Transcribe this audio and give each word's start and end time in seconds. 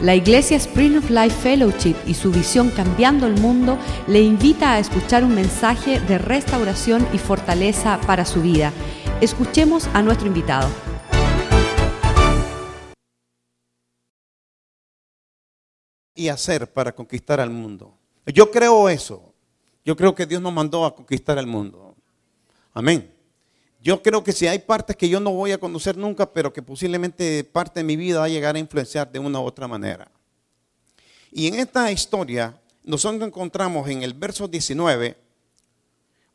La 0.00 0.14
Iglesia 0.14 0.56
Spring 0.56 0.96
of 0.96 1.10
Life 1.10 1.36
Fellowship 1.42 1.96
y 2.06 2.14
su 2.14 2.30
visión 2.30 2.70
Cambiando 2.70 3.26
el 3.26 3.40
Mundo 3.40 3.76
le 4.06 4.22
invita 4.22 4.72
a 4.72 4.78
escuchar 4.78 5.24
un 5.24 5.34
mensaje 5.34 5.98
de 5.98 6.18
restauración 6.18 7.06
y 7.12 7.18
fortaleza 7.18 8.00
para 8.06 8.24
su 8.24 8.40
vida. 8.40 8.72
Escuchemos 9.20 9.88
a 9.94 10.02
nuestro 10.02 10.28
invitado. 10.28 10.68
y 16.14 16.28
hacer 16.28 16.72
para 16.72 16.92
conquistar 16.92 17.38
al 17.38 17.50
mundo. 17.50 17.96
Yo 18.26 18.50
creo 18.50 18.88
eso. 18.88 19.32
Yo 19.84 19.96
creo 19.96 20.16
que 20.16 20.26
Dios 20.26 20.42
nos 20.42 20.52
mandó 20.52 20.84
a 20.84 20.92
conquistar 20.92 21.38
al 21.38 21.46
mundo. 21.46 21.94
Amén. 22.74 23.17
Yo 23.80 24.02
creo 24.02 24.24
que 24.24 24.32
si 24.32 24.46
hay 24.46 24.58
partes 24.58 24.96
que 24.96 25.08
yo 25.08 25.20
no 25.20 25.30
voy 25.30 25.52
a 25.52 25.58
conocer 25.58 25.96
nunca, 25.96 26.32
pero 26.32 26.52
que 26.52 26.62
posiblemente 26.62 27.44
parte 27.44 27.80
de 27.80 27.84
mi 27.84 27.96
vida 27.96 28.18
va 28.18 28.24
a 28.24 28.28
llegar 28.28 28.56
a 28.56 28.58
influenciar 28.58 29.10
de 29.10 29.18
una 29.18 29.40
u 29.40 29.44
otra 29.44 29.68
manera. 29.68 30.10
Y 31.30 31.46
en 31.46 31.54
esta 31.54 31.90
historia 31.92 32.60
nosotros 32.82 33.22
encontramos 33.22 33.88
en 33.88 34.02
el 34.02 34.14
verso 34.14 34.48
19 34.48 35.16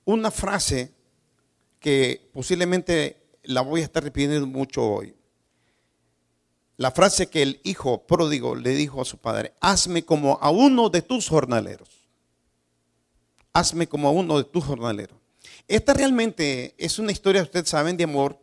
una 0.06 0.32
frase 0.32 0.92
que 1.80 2.30
posiblemente 2.34 3.18
la 3.44 3.62
voy 3.62 3.82
a 3.82 3.86
estar 3.86 4.04
repitiendo 4.04 4.48
mucho 4.48 4.82
hoy 4.82 5.14
la 6.78 6.92
frase 6.92 7.28
que 7.28 7.42
el 7.42 7.62
hijo 7.64 8.06
pródigo 8.06 8.56
le 8.56 8.72
dijo 8.72 9.02
a 9.02 9.06
su 9.06 9.18
padre, 9.18 9.54
hazme 9.60 10.04
como 10.04 10.38
a 10.42 10.50
uno 10.50 10.90
de 10.90 11.02
tus 11.02 11.30
jornaleros. 11.30 11.90
Hazme 13.54 13.88
como 13.88 14.08
a 14.08 14.12
uno 14.12 14.38
de 14.38 14.44
tus 14.44 14.64
jornaleros. 14.64 15.18
Esta 15.68 15.94
realmente 15.94 16.76
es 16.78 17.00
una 17.00 17.12
historia, 17.12 17.42
ustedes 17.42 17.70
saben, 17.70 17.98
de 17.98 18.04
amor, 18.04 18.40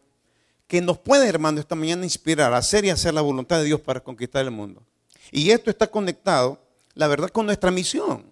que 0.67 0.81
nos 0.81 0.99
puede, 0.99 1.29
hermano, 1.29 1.61
esta 1.61 1.75
mañana 1.75 2.05
inspirar 2.05 2.53
a 2.53 2.59
hacer 2.59 2.85
y 2.85 2.91
hacer 2.91 3.15
la 3.15 3.21
voluntad 3.21 3.59
de 3.59 3.65
Dios 3.65 3.81
para 3.81 4.01
conquistar 4.01 4.45
el 4.45 4.51
mundo. 4.51 4.83
Y 5.31 5.51
esto 5.51 5.71
está 5.71 5.87
conectado, 5.87 6.61
la 6.95 7.09
verdad, 7.09 7.29
con 7.29 7.47
nuestra 7.47 7.71
misión 7.71 8.25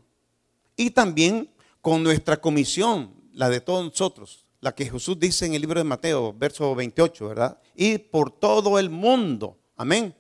y 0.77 0.91
también 0.91 1.51
con 1.81 2.03
nuestra 2.03 2.41
comisión, 2.41 3.13
la 3.33 3.49
de 3.49 3.61
todos 3.61 3.85
nosotros, 3.85 4.45
la 4.61 4.75
que 4.75 4.89
Jesús 4.89 5.19
dice 5.19 5.47
en 5.47 5.55
el 5.55 5.61
libro 5.61 5.79
de 5.79 5.85
Mateo, 5.85 6.33
verso 6.33 6.75
28, 6.75 7.29
¿verdad? 7.29 7.59
Ir 7.77 8.11
por 8.11 8.31
todo 8.31 8.79
el 8.79 8.91
mundo 8.91 9.59
Amén. 9.79 10.13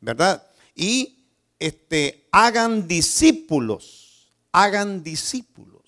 ¿Verdad? 0.00 0.50
Y 0.74 1.26
este, 1.58 2.26
hagan 2.32 2.88
discípulos, 2.88 4.32
hagan 4.50 5.02
discípulos, 5.02 5.82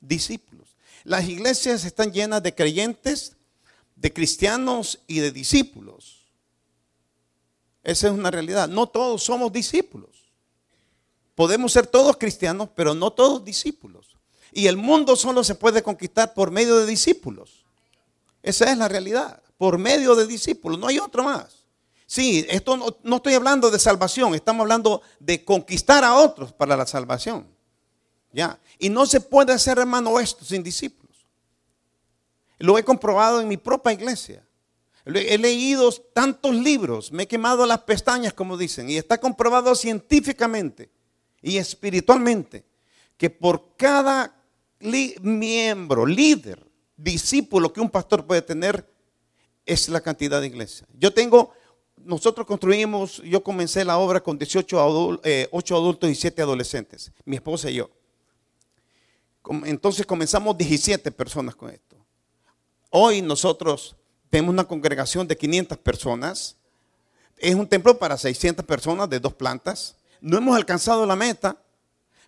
discípulos. 0.00 0.63
Las 1.04 1.28
iglesias 1.28 1.84
están 1.84 2.12
llenas 2.12 2.42
de 2.42 2.54
creyentes, 2.54 3.36
de 3.94 4.12
cristianos 4.12 5.00
y 5.06 5.20
de 5.20 5.30
discípulos. 5.30 6.26
Esa 7.82 8.08
es 8.08 8.12
una 8.12 8.30
realidad. 8.30 8.68
No 8.68 8.88
todos 8.88 9.22
somos 9.22 9.52
discípulos. 9.52 10.32
Podemos 11.34 11.72
ser 11.72 11.86
todos 11.86 12.16
cristianos, 12.16 12.70
pero 12.74 12.94
no 12.94 13.12
todos 13.12 13.44
discípulos. 13.44 14.16
Y 14.52 14.66
el 14.66 14.76
mundo 14.76 15.14
solo 15.16 15.44
se 15.44 15.54
puede 15.54 15.82
conquistar 15.82 16.32
por 16.32 16.50
medio 16.50 16.78
de 16.78 16.86
discípulos. 16.86 17.64
Esa 18.42 18.70
es 18.70 18.78
la 18.78 18.88
realidad. 18.88 19.42
Por 19.58 19.78
medio 19.78 20.14
de 20.14 20.26
discípulos. 20.26 20.78
No 20.78 20.86
hay 20.86 20.98
otro 20.98 21.22
más. 21.22 21.64
Sí, 22.06 22.46
esto 22.48 22.76
no, 23.02 23.16
estoy 23.16 23.34
hablando 23.34 23.70
de 23.70 23.78
salvación, 23.78 24.34
estamos 24.34 24.62
hablando 24.62 25.02
de 25.18 25.44
conquistar 25.44 26.04
a 26.04 26.14
otros 26.14 26.52
para 26.52 26.76
la 26.76 26.86
salvación. 26.86 27.53
¿Ya? 28.34 28.58
Y 28.80 28.88
no 28.88 29.06
se 29.06 29.20
puede 29.20 29.52
hacer, 29.52 29.78
hermano, 29.78 30.18
esto 30.18 30.44
sin 30.44 30.64
discípulos. 30.64 31.16
Lo 32.58 32.76
he 32.76 32.82
comprobado 32.82 33.40
en 33.40 33.46
mi 33.46 33.56
propia 33.56 33.92
iglesia. 33.92 34.44
He 35.06 35.38
leído 35.38 35.92
tantos 36.12 36.52
libros, 36.52 37.12
me 37.12 37.22
he 37.22 37.28
quemado 37.28 37.64
las 37.64 37.80
pestañas, 37.82 38.32
como 38.32 38.56
dicen, 38.56 38.90
y 38.90 38.96
está 38.96 39.18
comprobado 39.18 39.74
científicamente 39.76 40.90
y 41.42 41.58
espiritualmente 41.58 42.64
que 43.16 43.30
por 43.30 43.76
cada 43.76 44.34
miembro, 44.80 46.04
líder, 46.04 46.66
discípulo 46.96 47.72
que 47.72 47.80
un 47.80 47.90
pastor 47.90 48.26
puede 48.26 48.42
tener, 48.42 48.90
es 49.64 49.88
la 49.88 50.00
cantidad 50.00 50.40
de 50.40 50.48
iglesia. 50.48 50.86
Yo 50.98 51.12
tengo 51.12 51.52
nosotros 51.98 52.46
construimos, 52.46 53.22
yo 53.22 53.42
comencé 53.42 53.84
la 53.84 53.98
obra 53.98 54.20
con 54.20 54.36
18 54.36 55.20
eh, 55.22 55.48
8 55.52 55.76
adultos 55.76 56.10
y 56.10 56.14
7 56.14 56.42
adolescentes, 56.42 57.12
mi 57.24 57.36
esposa 57.36 57.70
y 57.70 57.74
yo. 57.74 57.90
Entonces 59.64 60.06
comenzamos 60.06 60.56
17 60.56 61.10
personas 61.12 61.54
con 61.54 61.70
esto. 61.70 61.96
Hoy 62.90 63.22
nosotros 63.22 63.96
tenemos 64.30 64.52
una 64.52 64.64
congregación 64.64 65.26
de 65.26 65.36
500 65.36 65.78
personas. 65.78 66.56
Es 67.36 67.54
un 67.54 67.66
templo 67.66 67.98
para 67.98 68.16
600 68.16 68.64
personas 68.64 69.08
de 69.10 69.20
dos 69.20 69.34
plantas. 69.34 69.96
No 70.20 70.38
hemos 70.38 70.56
alcanzado 70.56 71.04
la 71.04 71.16
meta, 71.16 71.56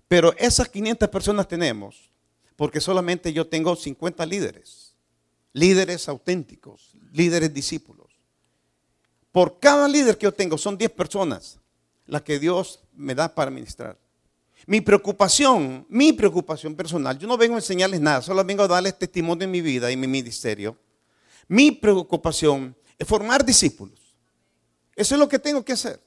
pero 0.09 0.35
esas 0.37 0.69
500 0.69 1.09
personas 1.09 1.49
tenemos 1.49 2.11
porque 2.57 2.81
solamente 2.81 3.33
yo 3.33 3.47
tengo 3.47 3.77
50 3.77 4.25
líderes. 4.27 4.95
Líderes 5.53 6.09
auténticos, 6.09 6.93
líderes 7.13 7.53
discípulos. 7.53 8.07
Por 9.31 9.59
cada 9.59 9.87
líder 9.87 10.19
que 10.19 10.25
yo 10.25 10.33
tengo 10.33 10.59
son 10.59 10.77
10 10.77 10.91
personas 10.93 11.59
las 12.07 12.23
que 12.23 12.39
Dios 12.39 12.81
me 12.95 13.15
da 13.15 13.35
para 13.35 13.51
ministrar. 13.51 13.99
Mi 14.65 14.81
preocupación, 14.81 15.87
mi 15.89 16.13
preocupación 16.13 16.75
personal, 16.75 17.19
yo 17.19 17.29
no 17.29 17.37
vengo 17.37 17.55
a 17.55 17.59
enseñarles 17.59 18.01
nada, 18.01 18.23
solo 18.23 18.43
vengo 18.45 18.63
a 18.63 18.69
darles 18.69 18.99
testimonio 18.99 19.41
de 19.41 19.47
mi 19.47 19.61
vida 19.61 19.93
y 19.93 19.97
mi 19.97 20.07
ministerio. 20.07 20.77
Mi 21.47 21.71
preocupación 21.71 22.75
es 22.99 23.07
formar 23.07 23.45
discípulos. 23.45 24.01
Eso 24.97 25.15
es 25.15 25.19
lo 25.19 25.29
que 25.29 25.39
tengo 25.39 25.65
que 25.65 25.75
hacer. 25.75 26.03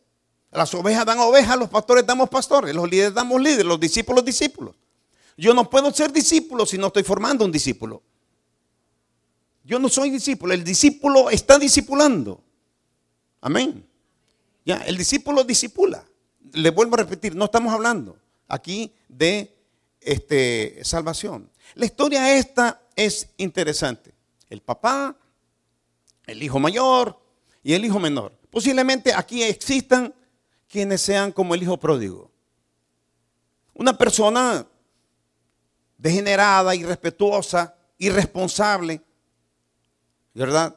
Las 0.51 0.73
ovejas 0.73 1.05
dan 1.05 1.19
ovejas, 1.19 1.57
los 1.57 1.69
pastores 1.69 2.05
damos 2.05 2.27
pastores, 2.27 2.73
los 2.73 2.89
líderes 2.89 3.13
damos 3.13 3.39
líderes, 3.39 3.65
los 3.65 3.79
discípulos 3.79 4.25
discípulos. 4.25 4.75
Yo 5.37 5.53
no 5.53 5.69
puedo 5.69 5.93
ser 5.93 6.11
discípulo 6.11 6.65
si 6.65 6.77
no 6.77 6.87
estoy 6.87 7.03
formando 7.03 7.45
un 7.45 7.51
discípulo. 7.51 8.01
Yo 9.63 9.77
no 9.77 9.87
soy 9.87 10.09
discípulo, 10.09 10.53
el 10.53 10.63
discípulo 10.63 11.29
está 11.29 11.59
discipulando. 11.59 12.43
Amén. 13.39 13.87
Ya, 14.65 14.77
el 14.77 14.97
discípulo 14.97 15.43
disipula. 15.43 16.03
Le 16.53 16.71
vuelvo 16.71 16.95
a 16.95 16.97
repetir, 16.97 17.35
no 17.35 17.45
estamos 17.45 17.71
hablando 17.71 18.17
aquí 18.49 18.93
de 19.07 19.55
este, 20.01 20.79
salvación. 20.83 21.49
La 21.75 21.85
historia 21.85 22.35
esta 22.35 22.81
es 22.95 23.29
interesante. 23.37 24.13
El 24.49 24.61
papá, 24.61 25.15
el 26.25 26.43
hijo 26.43 26.59
mayor 26.59 27.17
y 27.63 27.73
el 27.73 27.85
hijo 27.85 27.99
menor. 27.99 28.33
Posiblemente 28.49 29.13
aquí 29.13 29.43
existan 29.43 30.13
quienes 30.67 31.01
sean 31.01 31.31
como 31.31 31.55
el 31.55 31.63
hijo 31.63 31.77
pródigo. 31.77 32.31
Una 33.73 33.97
persona 33.97 34.65
degenerada, 35.97 36.75
irrespetuosa, 36.75 37.75
irresponsable, 37.97 39.01
¿verdad? 40.33 40.75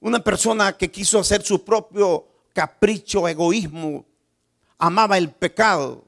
Una 0.00 0.20
persona 0.20 0.76
que 0.76 0.90
quiso 0.90 1.18
hacer 1.18 1.42
su 1.42 1.64
propio 1.64 2.26
capricho, 2.52 3.28
egoísmo, 3.28 4.06
amaba 4.78 5.18
el 5.18 5.30
pecado, 5.30 6.05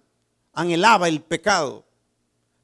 anhelaba 0.59 1.09
el 1.09 1.21
pecado, 1.21 1.85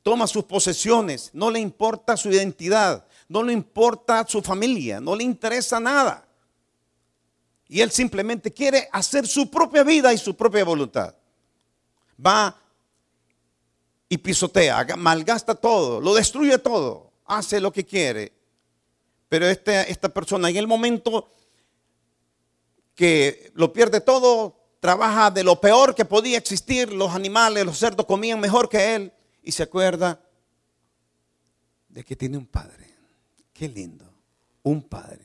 toma 0.03 0.27
sus 0.27 0.45
posesiones, 0.45 1.31
no 1.33 1.51
le 1.51 1.61
importa 1.61 2.17
su 2.17 2.31
identidad, 2.31 3.07
no 3.29 3.43
le 3.43 3.53
importa 3.53 4.25
su 4.27 4.43
familia, 4.43 5.01
no 5.01 5.15
le 5.15 5.25
interesa 5.25 5.79
nada. 5.81 6.27
Y 7.69 7.81
él 7.81 7.91
simplemente 7.91 8.53
quiere 8.53 8.89
hacer 8.93 9.27
su 9.27 9.51
propia 9.51 9.83
vida 9.83 10.13
y 10.13 10.19
su 10.19 10.35
propia 10.37 10.65
voluntad. 10.65 11.15
Va 12.25 12.57
y 14.09 14.19
pisotea, 14.19 14.87
malgasta 14.97 15.55
todo, 15.55 16.01
lo 16.01 16.15
destruye 16.15 16.59
todo, 16.59 17.11
hace 17.27 17.61
lo 17.61 17.73
que 17.73 17.85
quiere 17.85 18.33
pero 19.35 19.49
este, 19.49 19.91
esta 19.91 20.11
persona 20.11 20.49
en 20.49 20.57
el 20.57 20.69
momento 20.69 21.29
que 22.95 23.51
lo 23.55 23.73
pierde 23.73 24.01
todo, 24.01 24.55
trabaja 24.85 25.31
de 25.31 25.43
lo 25.43 25.59
peor 25.59 25.95
que 25.95 26.05
podía 26.05 26.37
existir, 26.37 26.93
los 26.93 27.15
animales, 27.15 27.65
los 27.65 27.79
cerdos 27.79 28.05
comían 28.05 28.39
mejor 28.39 28.69
que 28.69 28.95
él 28.95 29.15
y 29.43 29.51
se 29.51 29.63
acuerda 29.63 30.23
de 31.89 32.05
que 32.05 32.15
tiene 32.15 32.37
un 32.37 32.45
padre. 32.45 32.95
Qué 33.55 33.67
lindo, 33.67 34.05
un 34.63 34.83
padre. 34.83 35.25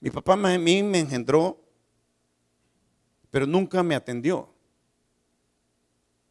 Mi 0.00 0.08
papá 0.08 0.32
a 0.32 0.36
mí 0.58 0.82
me 0.82 1.00
engendró, 1.00 1.62
pero 3.30 3.46
nunca 3.46 3.82
me 3.82 3.94
atendió. 3.94 4.48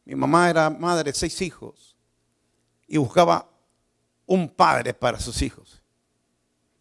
Mi 0.05 0.15
mamá 0.15 0.49
era 0.49 0.71
madre 0.71 1.11
de 1.11 1.15
seis 1.15 1.39
hijos 1.39 1.95
y 2.87 2.97
buscaba 2.97 3.47
un 4.25 4.49
padre 4.49 4.95
para 4.95 5.19
sus 5.19 5.39
hijos. 5.43 5.83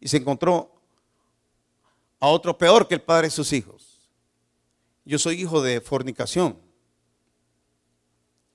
Y 0.00 0.08
se 0.08 0.16
encontró 0.16 0.79
a 2.20 2.28
otro 2.28 2.56
peor 2.56 2.86
que 2.86 2.94
el 2.94 3.02
padre 3.02 3.26
de 3.26 3.30
sus 3.32 3.52
hijos. 3.52 4.00
Yo 5.04 5.18
soy 5.18 5.40
hijo 5.40 5.62
de 5.62 5.80
fornicación. 5.80 6.58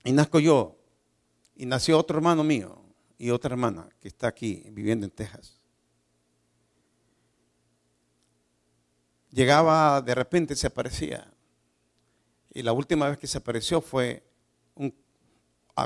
Y 0.04 0.12
nazco 0.12 0.40
yo. 0.40 0.78
Y 1.56 1.66
nació 1.66 1.98
otro 1.98 2.18
hermano 2.18 2.44
mío 2.44 2.82
y 3.18 3.32
otra 3.32 3.54
hermana 3.54 3.90
que 4.00 4.08
está 4.08 4.28
aquí 4.28 4.64
viviendo 4.72 5.06
en 5.06 5.12
Texas. 5.12 5.60
llegaba 9.36 10.02
de 10.02 10.16
repente, 10.16 10.56
se 10.56 10.68
aparecía. 10.68 11.30
Y 12.54 12.64
la 12.64 12.72
última 12.72 13.10
vez 13.10 13.18
que 13.18 13.28
se 13.28 13.38
apareció 13.38 13.82
fue 13.82 14.24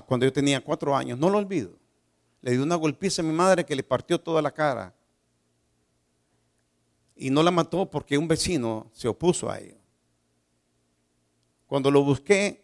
cuando 0.05 0.25
yo 0.25 0.31
tenía 0.31 0.63
cuatro 0.63 0.95
años, 0.95 1.17
no 1.17 1.29
lo 1.29 1.39
olvido. 1.39 1.71
Le 2.41 2.51
dio 2.51 2.63
una 2.63 2.75
golpiza 2.75 3.23
a 3.23 3.25
mi 3.25 3.33
madre 3.33 3.65
que 3.65 3.75
le 3.75 3.83
partió 3.83 4.21
toda 4.21 4.41
la 4.41 4.51
cara. 4.51 4.93
Y 7.21 7.30
no 7.31 7.44
la 7.44 7.51
mató 7.51 7.89
porque 7.92 8.18
un 8.18 8.30
vecino 8.30 8.89
se 8.94 9.10
opuso 9.10 9.51
a 9.51 9.60
ello. 9.60 9.75
Cuando 11.68 11.92
lo 11.92 12.01
busqué 12.01 12.63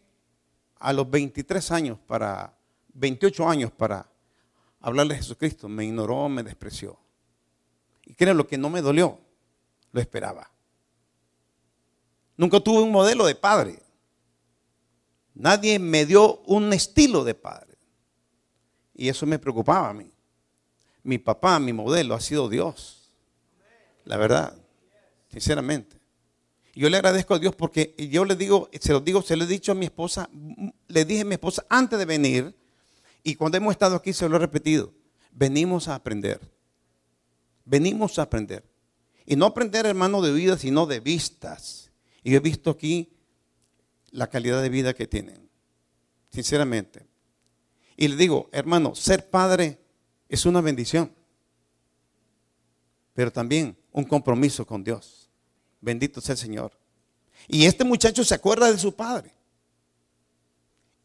a 0.79 0.93
los 0.93 1.09
23 1.09 1.71
años 1.71 1.99
para, 2.07 2.57
28 2.93 3.49
años 3.49 3.71
para 3.73 4.09
hablarle 4.79 5.15
a 5.15 5.17
Jesucristo, 5.17 5.67
me 5.67 5.83
ignoró, 5.83 6.29
me 6.29 6.41
despreció. 6.41 6.97
Y 8.05 8.13
creo 8.13 8.47
que 8.47 8.57
no 8.57 8.69
me 8.69 8.81
dolió, 8.81 9.19
lo 9.91 9.99
esperaba. 9.99 10.49
Nunca 12.37 12.61
tuve 12.61 12.81
un 12.81 12.91
modelo 12.93 13.25
de 13.25 13.35
padre. 13.35 13.83
Nadie 15.33 15.79
me 15.79 16.05
dio 16.05 16.37
un 16.43 16.71
estilo 16.71 17.25
de 17.25 17.35
padre. 17.35 17.77
Y 18.93 19.09
eso 19.09 19.25
me 19.25 19.37
preocupaba 19.37 19.89
a 19.89 19.93
mí. 19.93 20.09
Mi 21.03 21.17
papá, 21.17 21.59
mi 21.59 21.73
modelo 21.73 22.15
ha 22.15 22.21
sido 22.21 22.47
Dios. 22.47 23.04
La 24.05 24.17
verdad, 24.17 24.57
sinceramente. 25.29 25.99
Yo 26.73 26.89
le 26.89 26.97
agradezco 26.97 27.33
a 27.33 27.39
Dios 27.39 27.55
porque 27.55 27.95
yo 28.11 28.25
le 28.25 28.35
digo, 28.35 28.69
se 28.79 28.91
lo 28.91 28.99
digo, 28.99 29.21
se 29.21 29.35
lo 29.35 29.45
he 29.45 29.47
dicho 29.47 29.71
a 29.71 29.75
mi 29.75 29.85
esposa, 29.85 30.29
le 30.87 31.05
dije 31.05 31.21
a 31.21 31.25
mi 31.25 31.33
esposa 31.33 31.65
antes 31.69 31.97
de 31.97 32.05
venir, 32.05 32.55
y 33.23 33.35
cuando 33.35 33.57
hemos 33.57 33.71
estado 33.71 33.95
aquí 33.95 34.13
se 34.13 34.27
lo 34.29 34.35
he 34.35 34.39
repetido, 34.39 34.93
venimos 35.31 35.87
a 35.87 35.95
aprender. 35.95 36.39
Venimos 37.63 38.19
a 38.19 38.23
aprender. 38.23 38.63
Y 39.25 39.35
no 39.35 39.47
aprender, 39.47 39.85
hermano, 39.85 40.21
de 40.21 40.31
vida, 40.31 40.57
sino 40.57 40.85
de 40.85 40.99
vistas. 40.99 41.91
Y 42.23 42.31
yo 42.31 42.37
he 42.37 42.41
visto 42.41 42.69
aquí 42.69 43.13
la 44.11 44.27
calidad 44.27 44.61
de 44.61 44.69
vida 44.69 44.93
que 44.93 45.07
tienen, 45.07 45.49
sinceramente. 46.29 47.07
Y 47.97 48.09
le 48.09 48.15
digo, 48.15 48.49
hermano, 48.51 48.93
ser 48.95 49.29
padre 49.29 49.79
es 50.27 50.45
una 50.45 50.61
bendición, 50.61 51.11
pero 53.13 53.31
también 53.31 53.77
un 53.95 54.03
compromiso 54.03 54.65
con 54.65 54.83
Dios. 54.83 55.29
Bendito 55.79 56.19
sea 56.19 56.33
el 56.33 56.37
Señor. 56.37 56.73
Y 57.47 57.65
este 57.65 57.85
muchacho 57.85 58.25
se 58.25 58.35
acuerda 58.35 58.69
de 58.69 58.77
su 58.77 58.93
padre. 58.93 59.31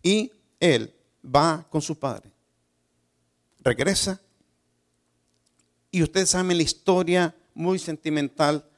Y 0.03 0.33
él 0.59 0.93
va 1.25 1.65
con 1.71 1.81
su 1.81 1.97
padre. 1.97 2.33
Regresa. 3.61 4.21
Y 5.93 6.03
ustedes 6.03 6.31
saben 6.31 6.57
la 6.57 6.65
historia 6.65 7.37
muy 7.55 7.79
sentimental, 7.79 8.69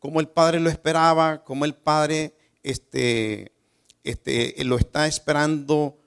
como 0.00 0.20
el 0.20 0.28
padre 0.28 0.60
lo 0.60 0.68
esperaba, 0.68 1.42
como 1.42 1.64
el 1.64 1.74
padre 1.74 2.36
este, 2.62 3.52
este, 4.04 4.54
lo 4.64 4.76
está 4.76 5.06
esperando 5.06 5.98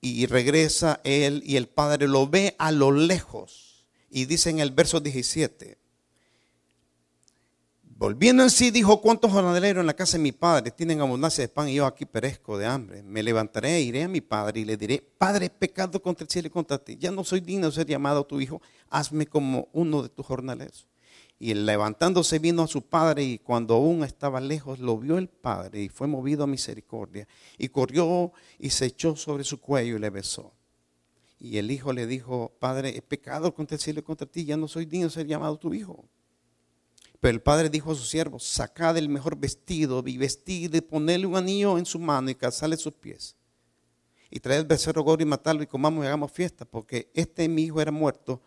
y 0.00 0.26
regresa 0.26 1.00
él 1.02 1.42
y 1.44 1.56
el 1.56 1.66
padre 1.66 2.06
lo 2.06 2.28
ve 2.28 2.54
a 2.58 2.70
lo 2.70 2.92
lejos. 2.92 3.84
Y 4.10 4.26
dice 4.26 4.50
en 4.50 4.60
el 4.60 4.70
verso 4.70 5.00
17, 5.00 5.78
volviendo 8.04 8.42
en 8.42 8.50
sí, 8.50 8.70
dijo, 8.70 9.00
¿cuántos 9.00 9.32
jornaleros 9.32 9.80
en 9.80 9.86
la 9.86 9.96
casa 9.96 10.18
de 10.18 10.22
mi 10.22 10.32
padre 10.32 10.70
tienen 10.70 11.00
abundancia 11.00 11.40
de 11.40 11.48
pan 11.48 11.70
y 11.70 11.76
yo 11.76 11.86
aquí 11.86 12.04
perezco 12.04 12.58
de 12.58 12.66
hambre? 12.66 13.02
Me 13.02 13.22
levantaré, 13.22 13.80
iré 13.80 14.02
a 14.02 14.08
mi 14.08 14.20
padre 14.20 14.60
y 14.60 14.66
le 14.66 14.76
diré, 14.76 15.02
Padre, 15.16 15.48
pecado 15.48 16.02
contra 16.02 16.24
el 16.24 16.28
cielo 16.28 16.48
y 16.48 16.50
contra 16.50 16.76
ti. 16.76 16.98
Ya 17.00 17.10
no 17.10 17.24
soy 17.24 17.40
digno 17.40 17.64
de 17.64 17.72
ser 17.72 17.86
llamado 17.86 18.26
tu 18.26 18.42
hijo, 18.42 18.60
hazme 18.90 19.26
como 19.26 19.68
uno 19.72 20.02
de 20.02 20.10
tus 20.10 20.26
jornaleros. 20.26 20.86
Y 21.38 21.54
levantándose 21.54 22.38
vino 22.38 22.64
a 22.64 22.66
su 22.66 22.82
padre 22.82 23.24
y 23.24 23.38
cuando 23.38 23.76
aún 23.76 24.04
estaba 24.04 24.38
lejos 24.38 24.80
lo 24.80 24.98
vio 24.98 25.16
el 25.16 25.28
padre 25.28 25.84
y 25.84 25.88
fue 25.88 26.06
movido 26.06 26.44
a 26.44 26.46
misericordia. 26.46 27.26
Y 27.56 27.70
corrió 27.70 28.34
y 28.58 28.68
se 28.68 28.84
echó 28.84 29.16
sobre 29.16 29.44
su 29.44 29.60
cuello 29.60 29.96
y 29.96 30.00
le 30.00 30.10
besó. 30.10 30.52
Y 31.40 31.56
el 31.56 31.70
hijo 31.70 31.94
le 31.94 32.06
dijo, 32.06 32.52
Padre, 32.58 32.98
he 32.98 33.00
pecado 33.00 33.54
contra 33.54 33.76
el 33.76 33.80
cielo 33.80 34.00
y 34.00 34.02
contra 34.02 34.26
ti, 34.26 34.44
ya 34.44 34.58
no 34.58 34.68
soy 34.68 34.84
digno 34.84 35.06
de 35.06 35.14
ser 35.14 35.26
llamado 35.26 35.56
tu 35.56 35.72
hijo. 35.72 36.04
Pero 37.24 37.36
el 37.36 37.40
padre 37.40 37.70
dijo 37.70 37.90
a 37.90 37.94
su 37.94 38.04
siervo, 38.04 38.38
sacad 38.38 38.98
el 38.98 39.08
mejor 39.08 39.34
vestido 39.34 40.02
y 40.04 40.18
vestid 40.18 40.74
y 40.74 40.82
ponedle 40.82 41.24
un 41.24 41.36
anillo 41.36 41.78
en 41.78 41.86
su 41.86 41.98
mano 41.98 42.28
y 42.28 42.34
calzale 42.34 42.76
sus 42.76 42.92
pies. 42.92 43.34
Y 44.28 44.40
traed 44.40 44.58
el 44.58 44.66
becerro 44.66 45.02
gordo 45.02 45.22
y 45.22 45.24
matarlo 45.24 45.62
y 45.62 45.66
comamos 45.66 46.04
y 46.04 46.06
hagamos 46.06 46.30
fiesta, 46.30 46.66
porque 46.66 47.10
este 47.14 47.48
mi 47.48 47.62
hijo 47.62 47.80
era 47.80 47.90
muerto 47.90 48.42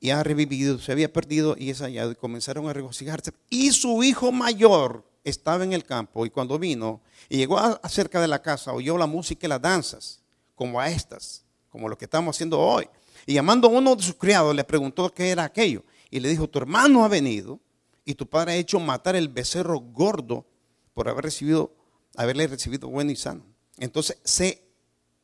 y 0.00 0.08
ha 0.08 0.22
revivido, 0.22 0.78
se 0.78 0.90
había 0.90 1.12
perdido 1.12 1.54
y 1.58 1.68
es 1.68 1.82
hallado. 1.82 2.12
Y 2.12 2.14
comenzaron 2.14 2.66
a 2.66 2.72
regocijarse. 2.72 3.32
Y 3.50 3.70
su 3.72 4.02
hijo 4.02 4.32
mayor 4.32 5.04
estaba 5.22 5.62
en 5.62 5.74
el 5.74 5.84
campo 5.84 6.24
y 6.24 6.30
cuando 6.30 6.58
vino 6.58 7.02
y 7.28 7.36
llegó 7.36 7.58
acerca 7.58 8.22
de 8.22 8.28
la 8.28 8.40
casa, 8.40 8.72
oyó 8.72 8.96
la 8.96 9.06
música 9.06 9.46
y 9.46 9.50
las 9.50 9.60
danzas, 9.60 10.22
como 10.54 10.80
a 10.80 10.88
estas, 10.88 11.44
como 11.68 11.90
lo 11.90 11.98
que 11.98 12.06
estamos 12.06 12.34
haciendo 12.34 12.58
hoy. 12.58 12.88
Y 13.26 13.34
llamando 13.34 13.68
a 13.68 13.72
uno 13.72 13.94
de 13.94 14.02
sus 14.02 14.14
criados, 14.14 14.56
le 14.56 14.64
preguntó 14.64 15.12
qué 15.12 15.28
era 15.28 15.44
aquello. 15.44 15.84
Y 16.10 16.20
le 16.20 16.30
dijo, 16.30 16.48
tu 16.48 16.58
hermano 16.58 17.04
ha 17.04 17.08
venido 17.08 17.60
y 18.06 18.14
tu 18.14 18.26
padre 18.26 18.52
ha 18.52 18.56
hecho 18.56 18.78
matar 18.78 19.16
el 19.16 19.28
becerro 19.28 19.80
gordo 19.80 20.46
por 20.94 21.08
haber 21.08 21.24
recibido, 21.24 21.74
haberle 22.14 22.46
recibido 22.46 22.88
bueno 22.88 23.10
y 23.10 23.16
sano. 23.16 23.44
Entonces 23.76 24.18
se, 24.24 24.62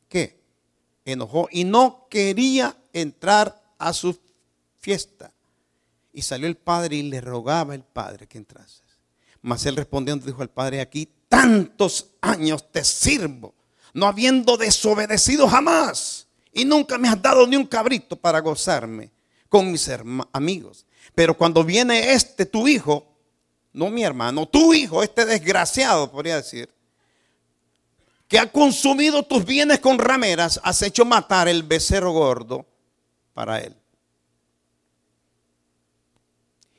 ¿qué? 0.08 0.42
Enojó 1.04 1.48
y 1.50 1.62
no 1.64 2.08
quería 2.10 2.76
entrar 2.92 3.62
a 3.78 3.92
su 3.92 4.18
fiesta. 4.80 5.32
Y 6.12 6.22
salió 6.22 6.48
el 6.48 6.56
padre 6.56 6.96
y 6.96 7.02
le 7.04 7.20
rogaba 7.20 7.74
el 7.74 7.84
padre 7.84 8.26
que 8.26 8.36
entrase. 8.36 8.82
Mas 9.40 9.64
él 9.64 9.76
respondiendo 9.76 10.26
dijo 10.26 10.42
al 10.42 10.50
padre, 10.50 10.80
aquí 10.80 11.08
tantos 11.28 12.10
años 12.20 12.70
te 12.70 12.84
sirvo, 12.84 13.54
no 13.94 14.06
habiendo 14.06 14.56
desobedecido 14.56 15.48
jamás. 15.48 16.26
Y 16.52 16.64
nunca 16.64 16.98
me 16.98 17.08
has 17.08 17.22
dado 17.22 17.46
ni 17.46 17.54
un 17.56 17.66
cabrito 17.66 18.16
para 18.16 18.40
gozarme 18.40 19.12
con 19.48 19.70
mis 19.70 19.88
amigos. 20.32 20.84
Pero 21.14 21.36
cuando 21.36 21.64
viene 21.64 22.12
este, 22.12 22.46
tu 22.46 22.66
hijo, 22.68 23.06
no 23.72 23.90
mi 23.90 24.02
hermano, 24.02 24.46
tu 24.46 24.74
hijo, 24.74 25.02
este 25.02 25.24
desgraciado, 25.24 26.10
podría 26.10 26.36
decir, 26.36 26.68
que 28.28 28.38
ha 28.38 28.50
consumido 28.50 29.22
tus 29.22 29.44
bienes 29.44 29.78
con 29.80 29.98
rameras, 29.98 30.60
has 30.62 30.80
hecho 30.82 31.04
matar 31.04 31.48
el 31.48 31.62
becerro 31.62 32.12
gordo 32.12 32.66
para 33.34 33.60
él. 33.60 33.76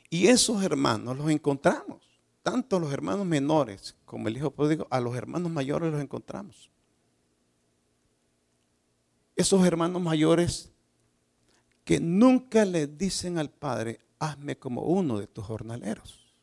Y 0.10 0.28
esos 0.28 0.64
hermanos 0.64 1.18
los 1.18 1.30
encontramos, 1.30 2.02
tanto 2.44 2.80
los 2.80 2.92
hermanos 2.92 3.26
menores 3.26 3.96
como 4.06 4.28
el 4.28 4.38
hijo 4.38 4.52
pródigo, 4.52 4.88
a 4.90 5.00
los 5.00 5.16
hermanos 5.16 5.52
mayores 5.52 5.92
los 5.92 6.02
encontramos. 6.02 6.70
Esos 9.36 9.66
hermanos 9.66 10.02
mayores 10.02 10.72
que 11.84 12.00
nunca 12.00 12.66
le 12.66 12.88
dicen 12.88 13.38
al 13.38 13.50
padre, 13.50 14.00
hazme 14.24 14.58
como 14.58 14.82
uno 14.84 15.20
de 15.20 15.28
tus 15.28 15.46
jornaleros, 15.46 16.34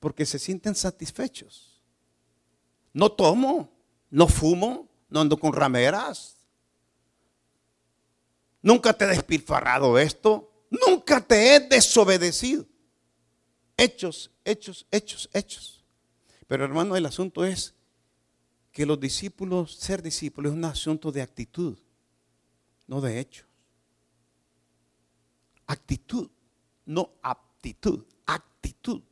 porque 0.00 0.24
se 0.26 0.38
sienten 0.38 0.74
satisfechos. 0.74 1.82
No 2.92 3.10
tomo, 3.12 3.70
no 4.10 4.28
fumo, 4.28 4.88
no 5.08 5.20
ando 5.20 5.36
con 5.36 5.52
rameras. 5.52 6.36
Nunca 8.62 8.92
te 8.92 9.04
he 9.04 9.08
despilfarrado 9.08 9.98
esto. 9.98 10.50
Nunca 10.70 11.20
te 11.20 11.54
he 11.54 11.60
desobedecido. 11.60 12.66
Hechos, 13.76 14.30
hechos, 14.44 14.86
hechos, 14.90 15.30
hechos. 15.32 15.84
Pero 16.46 16.64
hermano, 16.64 16.96
el 16.96 17.06
asunto 17.06 17.44
es 17.44 17.74
que 18.72 18.86
los 18.86 18.98
discípulos, 18.98 19.74
ser 19.74 20.02
discípulos 20.02 20.52
es 20.52 20.58
un 20.58 20.64
asunto 20.64 21.12
de 21.12 21.22
actitud, 21.22 21.78
no 22.86 23.00
de 23.00 23.20
hechos. 23.20 23.46
Actitud, 25.66 26.30
no 26.88 27.10
aptitud, 27.22 28.04
actitud. 28.26 29.02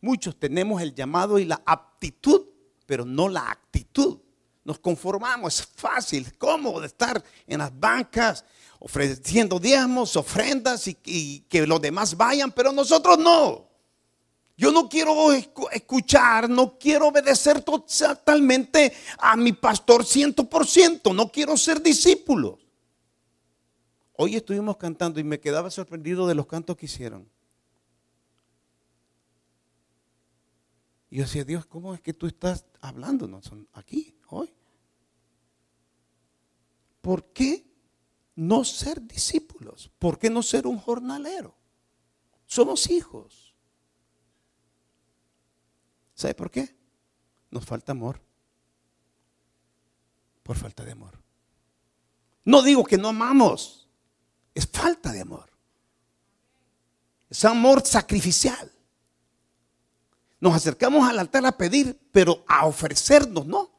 Muchos 0.00 0.36
tenemos 0.36 0.82
el 0.82 0.94
llamado 0.94 1.38
y 1.38 1.44
la 1.44 1.62
aptitud, 1.64 2.46
pero 2.86 3.04
no 3.04 3.28
la 3.28 3.50
actitud. 3.50 4.18
Nos 4.64 4.78
conformamos, 4.78 5.60
es 5.60 5.66
fácil, 5.66 6.36
cómodo 6.38 6.84
estar 6.84 7.22
en 7.46 7.58
las 7.58 7.78
bancas 7.78 8.44
ofreciendo 8.78 9.60
diezmos, 9.60 10.16
ofrendas 10.16 10.88
y, 10.88 11.40
que 11.48 11.66
los 11.66 11.80
demás 11.80 12.16
vayan, 12.16 12.50
pero 12.50 12.72
nosotros 12.72 13.18
no. 13.18 13.68
Yo 14.56 14.72
no 14.72 14.88
quiero 14.88 15.32
escuchar, 15.32 16.48
no 16.48 16.78
quiero 16.78 17.08
obedecer 17.08 17.62
totalmente 17.62 18.92
a 19.18 19.36
mi 19.36 19.52
pastor 19.52 20.04
ciento 20.04 20.48
por 20.48 20.66
ciento, 20.66 21.12
no 21.12 21.30
quiero 21.30 21.56
ser 21.56 21.82
discípulo. 21.82 22.58
Hoy 24.14 24.36
estuvimos 24.36 24.76
cantando 24.76 25.20
y 25.20 25.24
me 25.24 25.40
quedaba 25.40 25.70
sorprendido 25.70 26.26
de 26.26 26.34
los 26.34 26.46
cantos 26.46 26.76
que 26.76 26.86
hicieron. 26.86 27.28
Y 31.10 31.16
yo 31.16 31.24
decía, 31.24 31.44
Dios, 31.44 31.66
¿cómo 31.66 31.94
es 31.94 32.00
que 32.00 32.14
tú 32.14 32.26
estás 32.26 32.64
hablándonos 32.80 33.50
aquí, 33.72 34.16
hoy? 34.28 34.54
¿Por 37.02 37.32
qué 37.32 37.66
no 38.34 38.64
ser 38.64 39.02
discípulos? 39.02 39.90
¿Por 39.98 40.18
qué 40.18 40.30
no 40.30 40.42
ser 40.42 40.66
un 40.66 40.78
jornalero? 40.78 41.54
Somos 42.46 42.88
hijos. 42.90 43.54
¿Sabe 46.14 46.34
por 46.34 46.50
qué? 46.50 46.76
Nos 47.50 47.64
falta 47.64 47.92
amor. 47.92 48.22
Por 50.42 50.56
falta 50.56 50.84
de 50.84 50.92
amor. 50.92 51.18
No 52.44 52.62
digo 52.62 52.84
que 52.84 52.98
no 52.98 53.08
amamos, 53.08 53.81
es 54.54 54.66
falta 54.66 55.12
de 55.12 55.20
amor. 55.20 55.50
Es 57.30 57.44
amor 57.44 57.86
sacrificial. 57.86 58.70
Nos 60.40 60.54
acercamos 60.54 61.08
al 61.08 61.18
altar 61.18 61.46
a 61.46 61.52
pedir, 61.52 61.98
pero 62.10 62.44
a 62.46 62.66
ofrecernos, 62.66 63.46
¿no? 63.46 63.70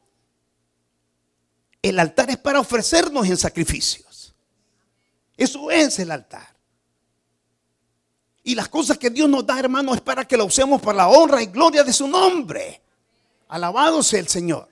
El 1.82 1.98
altar 1.98 2.30
es 2.30 2.38
para 2.38 2.60
ofrecernos 2.60 3.26
en 3.26 3.36
sacrificios. 3.36 4.34
Eso 5.36 5.70
es 5.70 5.98
el 5.98 6.10
altar. 6.10 6.54
Y 8.42 8.54
las 8.54 8.68
cosas 8.68 8.98
que 8.98 9.10
Dios 9.10 9.28
nos 9.28 9.46
da, 9.46 9.58
hermano, 9.58 9.94
es 9.94 10.00
para 10.00 10.26
que 10.26 10.36
la 10.36 10.44
usemos 10.44 10.80
para 10.80 10.98
la 10.98 11.08
honra 11.08 11.42
y 11.42 11.46
gloria 11.46 11.84
de 11.84 11.92
su 11.92 12.08
nombre. 12.08 12.82
Alabado 13.48 14.02
sea 14.02 14.20
el 14.20 14.28
Señor. 14.28 14.68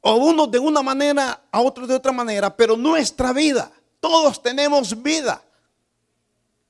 O 0.00 0.14
unos 0.14 0.50
de 0.50 0.58
una 0.58 0.82
manera, 0.82 1.44
a 1.50 1.60
otros 1.60 1.88
de 1.88 1.94
otra 1.94 2.12
manera, 2.12 2.56
pero 2.56 2.76
nuestra 2.76 3.32
vida, 3.32 3.72
todos 4.00 4.42
tenemos 4.42 5.02
vida, 5.02 5.42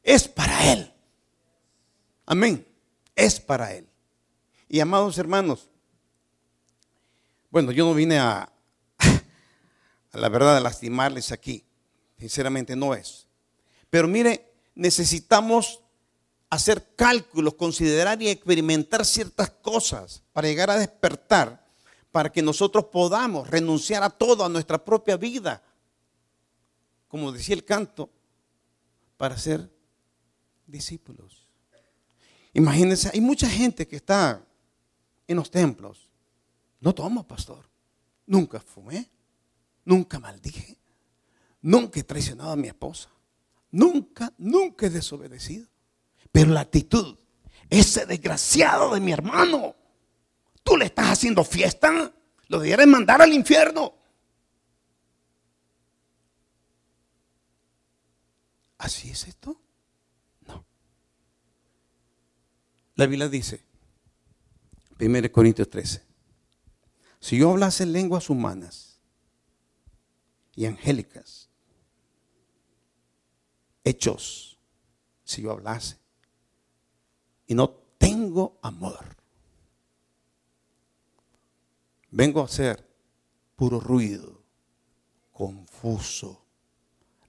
es 0.02 0.26
para 0.26 0.72
Él. 0.72 0.92
Amén. 2.24 2.66
Es 3.14 3.40
para 3.40 3.72
Él. 3.74 3.86
Y 4.68 4.80
amados 4.80 5.18
hermanos, 5.18 5.68
bueno, 7.50 7.72
yo 7.72 7.84
no 7.84 7.94
vine 7.94 8.18
a, 8.18 8.50
a 10.12 10.18
la 10.18 10.28
verdad 10.28 10.56
a 10.56 10.60
lastimarles 10.60 11.32
aquí. 11.32 11.64
Sinceramente 12.18 12.76
no 12.76 12.94
es. 12.94 13.26
Pero 13.90 14.08
mire, 14.08 14.52
necesitamos 14.74 15.80
hacer 16.50 16.94
cálculos, 16.96 17.54
considerar 17.54 18.20
y 18.22 18.28
experimentar 18.28 19.04
ciertas 19.04 19.50
cosas 19.50 20.22
para 20.32 20.48
llegar 20.48 20.70
a 20.70 20.78
despertar, 20.78 21.67
para 22.10 22.30
que 22.30 22.42
nosotros 22.42 22.86
podamos 22.86 23.48
renunciar 23.48 24.02
a 24.02 24.10
todo, 24.10 24.44
a 24.44 24.48
nuestra 24.48 24.82
propia 24.82 25.16
vida, 25.16 25.62
como 27.06 27.32
decía 27.32 27.54
el 27.54 27.64
canto, 27.64 28.10
para 29.16 29.36
ser 29.36 29.70
discípulos. 30.66 31.46
Imagínense, 32.52 33.10
hay 33.12 33.20
mucha 33.20 33.48
gente 33.48 33.86
que 33.86 33.96
está 33.96 34.44
en 35.26 35.36
los 35.36 35.50
templos. 35.50 36.08
No 36.80 36.94
tomo, 36.94 37.26
pastor. 37.26 37.68
Nunca 38.26 38.60
fumé, 38.60 39.08
nunca 39.84 40.18
maldije, 40.18 40.76
nunca 41.62 41.98
he 41.98 42.04
traicionado 42.04 42.50
a 42.50 42.56
mi 42.56 42.68
esposa, 42.68 43.08
nunca, 43.70 44.32
nunca 44.36 44.86
he 44.86 44.90
desobedecido. 44.90 45.66
Pero 46.30 46.50
la 46.50 46.60
actitud, 46.60 47.16
ese 47.70 48.04
desgraciado 48.04 48.92
de 48.94 49.00
mi 49.00 49.12
hermano, 49.12 49.74
tú 50.62 50.76
le 50.76 50.86
estás 50.86 51.06
haciendo 51.06 51.44
fiesta, 51.44 52.12
lo 52.48 52.58
debieras 52.58 52.86
mandar 52.86 53.22
al 53.22 53.32
infierno. 53.32 53.94
¿Así 58.78 59.10
es 59.10 59.26
esto? 59.26 59.60
No. 60.46 60.64
La 62.94 63.06
Biblia 63.06 63.28
dice, 63.28 63.64
1 65.00 65.32
Corintios 65.32 65.68
13, 65.68 66.04
si 67.20 67.38
yo 67.38 67.50
hablase 67.50 67.84
lenguas 67.86 68.30
humanas 68.30 69.00
y 70.54 70.66
angélicas, 70.66 71.50
hechos, 73.82 74.58
si 75.24 75.42
yo 75.42 75.50
hablase, 75.50 75.98
y 77.46 77.54
no 77.54 77.70
tengo 77.98 78.58
amor, 78.62 79.17
vengo 82.10 82.42
a 82.42 82.48
ser 82.48 82.86
puro 83.56 83.80
ruido, 83.80 84.42
confuso. 85.32 86.44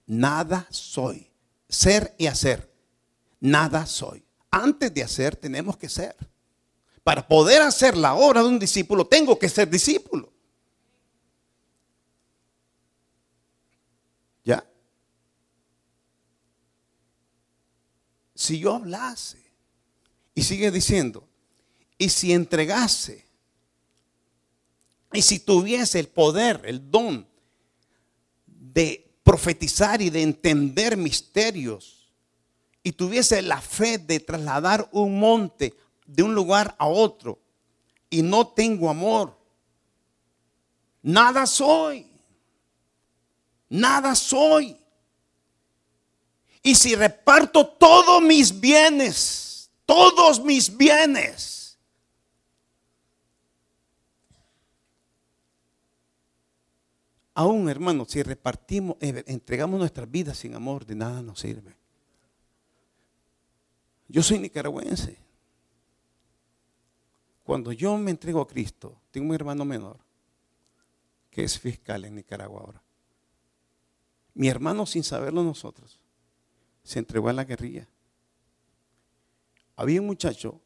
Nada 0.05 0.67
soy. 0.69 1.29
Ser 1.67 2.15
y 2.17 2.27
hacer. 2.27 2.73
Nada 3.39 3.85
soy. 3.85 4.25
Antes 4.49 4.93
de 4.93 5.03
hacer 5.03 5.35
tenemos 5.35 5.77
que 5.77 5.89
ser. 5.89 6.15
Para 7.03 7.27
poder 7.27 7.61
hacer 7.61 7.95
la 7.95 8.15
obra 8.15 8.41
de 8.41 8.49
un 8.49 8.59
discípulo 8.59 9.05
tengo 9.05 9.37
que 9.37 9.49
ser 9.49 9.69
discípulo. 9.69 10.31
¿Ya? 14.43 14.63
Si 18.33 18.59
yo 18.59 18.75
hablase 18.75 19.43
y 20.33 20.41
sigue 20.41 20.71
diciendo, 20.71 21.27
y 21.97 22.09
si 22.09 22.33
entregase, 22.33 23.28
y 25.13 25.21
si 25.21 25.39
tuviese 25.39 25.99
el 25.99 26.07
poder, 26.07 26.61
el 26.65 26.89
don 26.91 27.27
de 28.45 29.11
profetizar 29.23 30.01
y 30.01 30.09
de 30.09 30.21
entender 30.21 30.97
misterios, 30.97 32.11
y 32.83 32.91
tuviese 32.91 33.41
la 33.41 33.61
fe 33.61 33.97
de 33.97 34.19
trasladar 34.19 34.87
un 34.91 35.19
monte 35.19 35.73
de 36.05 36.23
un 36.23 36.33
lugar 36.33 36.75
a 36.77 36.87
otro, 36.87 37.39
y 38.09 38.21
no 38.21 38.47
tengo 38.47 38.89
amor, 38.89 39.37
nada 41.01 41.45
soy. 41.45 42.09
Nada 43.69 44.15
soy. 44.15 44.75
Y 46.63 46.75
si 46.75 46.95
reparto 46.95 47.65
todos 47.65 48.21
mis 48.21 48.59
bienes, 48.59 49.69
todos 49.85 50.43
mis 50.43 50.75
bienes. 50.75 51.58
Aún, 57.39 57.69
hermano, 57.69 58.03
si 58.03 58.21
repartimos, 58.21 58.97
eh, 58.99 59.23
entregamos 59.25 59.79
nuestras 59.79 60.11
vidas 60.11 60.37
sin 60.37 60.55
amor, 60.55 60.85
de 60.85 60.95
nada 60.95 61.21
nos 61.21 61.39
sirve. 61.39 61.73
Yo 64.09 64.21
soy 64.21 64.39
nicaragüense. 64.39 65.17
Cuando 67.45 67.71
yo 67.71 67.97
me 67.97 68.11
entrego 68.11 68.41
a 68.41 68.47
Cristo, 68.47 68.99
tengo 69.09 69.29
un 69.29 69.35
hermano 69.35 69.63
menor 69.63 69.99
que 71.31 71.45
es 71.45 71.57
fiscal 71.57 72.03
en 72.03 72.15
Nicaragua 72.15 72.59
ahora. 72.59 72.83
Mi 74.33 74.49
hermano, 74.49 74.85
sin 74.85 75.05
saberlo 75.05 75.41
nosotros, 75.41 75.97
se 76.83 76.99
entregó 76.99 77.29
a 77.29 77.33
la 77.33 77.45
guerrilla 77.45 77.87
había 79.77 80.01
un 80.01 80.07
muchacho 80.07 80.59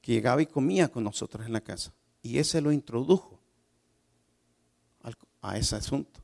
que 0.00 0.10
llegaba 0.10 0.42
y 0.42 0.46
comía 0.46 0.88
con 0.88 1.04
nosotros 1.04 1.46
en 1.46 1.52
la 1.52 1.60
casa. 1.60 1.94
Y 2.20 2.38
ese 2.38 2.60
lo 2.60 2.72
introdujo 2.72 3.33
a 5.44 5.58
ese 5.58 5.76
asunto. 5.76 6.20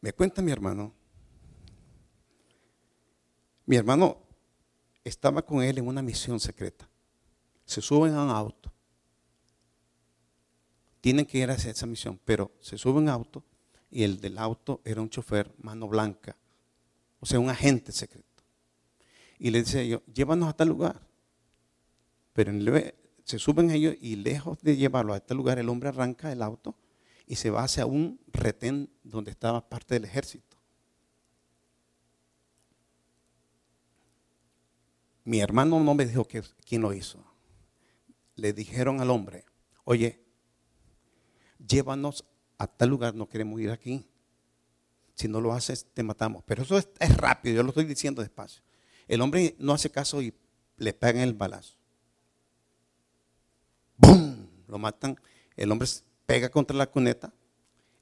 Me 0.00 0.12
cuenta 0.12 0.42
mi 0.42 0.50
hermano. 0.50 0.92
Mi 3.64 3.76
hermano 3.76 4.18
estaba 5.04 5.40
con 5.42 5.62
él 5.62 5.78
en 5.78 5.86
una 5.86 6.02
misión 6.02 6.40
secreta. 6.40 6.88
Se 7.64 7.80
suben 7.80 8.12
a 8.14 8.24
un 8.24 8.30
auto. 8.30 8.72
Tienen 11.00 11.24
que 11.24 11.38
ir 11.38 11.50
hacia 11.50 11.70
esa 11.70 11.86
misión, 11.86 12.20
pero 12.24 12.50
se 12.60 12.76
suben 12.76 13.08
a 13.08 13.16
un 13.16 13.20
auto 13.20 13.44
y 13.88 14.02
el 14.02 14.20
del 14.20 14.36
auto 14.36 14.80
era 14.84 15.00
un 15.00 15.08
chofer 15.08 15.54
mano 15.58 15.86
blanca, 15.86 16.36
o 17.20 17.26
sea, 17.26 17.38
un 17.38 17.48
agente 17.48 17.92
secreto. 17.92 18.42
Y 19.38 19.50
le 19.50 19.60
dice 19.60 19.86
yo, 19.86 20.02
llévanos 20.12 20.48
a 20.48 20.56
tal 20.56 20.68
lugar. 20.68 21.00
Pero 22.32 22.50
se 23.24 23.38
suben 23.38 23.70
ellos 23.70 23.96
y 24.00 24.16
lejos 24.16 24.60
de 24.60 24.76
llevarlo 24.76 25.14
a 25.14 25.16
este 25.16 25.34
lugar, 25.34 25.58
el 25.58 25.68
hombre 25.68 25.88
arranca 25.88 26.30
el 26.30 26.42
auto 26.42 26.76
y 27.26 27.36
se 27.36 27.50
va 27.50 27.64
hacia 27.64 27.86
un 27.86 28.20
retén 28.32 28.90
donde 29.02 29.30
estaba 29.30 29.68
parte 29.68 29.94
del 29.94 30.04
ejército. 30.04 30.56
Mi 35.24 35.40
hermano 35.40 35.80
no 35.80 35.94
me 35.94 36.04
dijo 36.04 36.26
quién 36.26 36.82
lo 36.82 36.92
hizo. 36.92 37.24
Le 38.36 38.52
dijeron 38.52 39.00
al 39.00 39.10
hombre, 39.10 39.46
oye, 39.84 40.22
llévanos 41.66 42.24
a 42.58 42.66
tal 42.66 42.90
lugar 42.90 43.14
no 43.14 43.28
queremos 43.28 43.58
ir 43.60 43.70
aquí. 43.70 44.06
Si 45.14 45.28
no 45.28 45.40
lo 45.40 45.52
haces, 45.52 45.86
te 45.94 46.02
matamos. 46.02 46.42
Pero 46.44 46.62
eso 46.62 46.76
es, 46.76 47.16
rápido, 47.16 47.56
yo 47.56 47.62
lo 47.62 47.70
estoy 47.70 47.84
diciendo 47.84 48.20
despacio. 48.20 48.62
El 49.06 49.20
hombre 49.20 49.54
no 49.58 49.72
hace 49.72 49.90
caso 49.90 50.20
y 50.20 50.34
le 50.76 50.92
pegan 50.92 51.22
el 51.22 51.34
balazo. 51.34 51.76
¡Bum! 53.96 54.46
Lo 54.68 54.78
matan. 54.78 55.16
El 55.56 55.70
hombre 55.70 55.88
pega 56.26 56.48
contra 56.48 56.76
la 56.76 56.90
cuneta. 56.90 57.32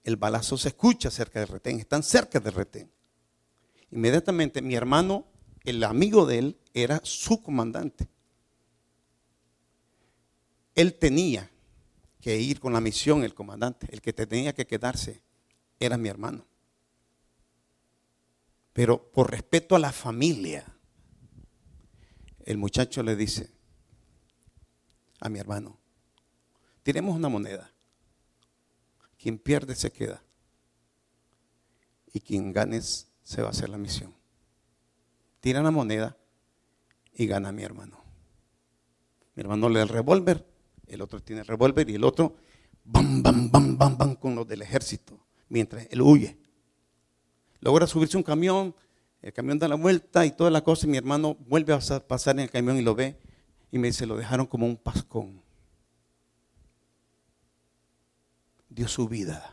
El 0.05 0.17
balazo 0.17 0.57
se 0.57 0.69
escucha 0.69 1.11
cerca 1.11 1.41
del 1.41 1.49
retén. 1.49 1.79
Están 1.79 2.03
cerca 2.03 2.41
del 2.41 2.55
retén. 2.55 2.91
Inmediatamente 3.91 4.63
mi 4.63 4.75
hermano, 4.75 5.27
el 5.65 5.85
amigo 5.85 6.27
de 6.27 6.39
él, 6.39 6.61
era 6.75 7.01
su 7.05 7.43
comandante. 7.43 8.09
Él 10.75 10.95
tenía 10.95 11.51
que 12.21 12.39
ir 12.39 12.61
con 12.61 12.73
la 12.73 12.81
misión 12.81 13.25
el 13.25 13.35
comandante. 13.35 13.87
El 13.91 14.01
que 14.01 14.13
tenía 14.13 14.55
que 14.55 14.67
quedarse 14.67 15.23
era 15.79 15.99
mi 15.99 16.09
hermano. 16.09 16.47
Pero 18.73 19.11
por 19.13 19.31
respeto 19.31 19.77
a 19.77 19.79
la 19.79 19.93
familia, 19.93 20.65
el 22.45 22.57
muchacho 22.57 23.03
le 23.03 23.17
dice 23.17 23.51
a 25.21 25.29
mi 25.29 25.39
hermano, 25.39 25.79
tiremos 26.83 27.17
una 27.17 27.29
moneda. 27.29 27.73
Quien 29.19 29.39
pierde 29.39 29.75
se 29.75 29.91
queda. 29.91 30.23
Y 32.13 32.21
quien 32.21 32.53
gane 32.53 32.81
se 32.83 33.41
va 33.41 33.49
a 33.49 33.51
hacer 33.51 33.69
la 33.69 33.79
misión. 33.79 34.15
Tira 35.41 35.63
la 35.63 35.71
moneda 35.71 36.17
y 37.15 37.27
gana 37.27 37.53
mi 37.53 37.63
hermano. 37.63 38.03
Mi 39.35 39.43
hermano 39.43 39.69
le 39.69 39.79
da 39.79 39.85
el 39.85 39.89
revólver, 39.89 40.47
el 40.87 41.01
otro 41.01 41.23
tiene 41.23 41.41
el 41.41 41.47
revólver 41.47 41.89
y 41.89 41.95
el 41.95 42.05
otro 42.05 42.37
bam, 42.85 43.23
bam, 43.23 43.51
bam, 43.51 43.79
bam, 43.79 43.97
bam 43.97 44.15
con 44.17 44.35
los 44.35 44.47
del 44.47 44.63
ejército, 44.63 45.19
mientras 45.49 45.87
él 45.91 46.03
huye. 46.03 46.39
Logra 47.61 47.87
subirse 47.87 48.17
un 48.17 48.23
camión, 48.23 48.75
el 49.23 49.33
camión 49.33 49.59
da 49.59 49.69
la 49.69 49.77
vuelta 49.77 50.27
y 50.27 50.33
toda 50.33 50.51
la 50.51 50.63
cosa, 50.63 50.87
y 50.87 50.91
mi 50.91 50.99
hermano 50.99 51.37
vuelve 51.49 51.73
a 51.73 51.81
pasar 52.07 52.37
en 52.37 52.41
el 52.41 52.51
camión 52.51 52.77
y 52.77 52.83
lo 52.83 52.95
ve 52.95 53.17
y 53.71 53.79
me 53.79 53.89
dice, 53.89 54.05
lo 54.05 54.17
dejaron 54.17 54.47
como 54.47 54.67
un 54.67 54.77
pascón. 54.77 55.41
Dio 58.75 58.89
su 58.89 59.07
vida. 59.07 59.53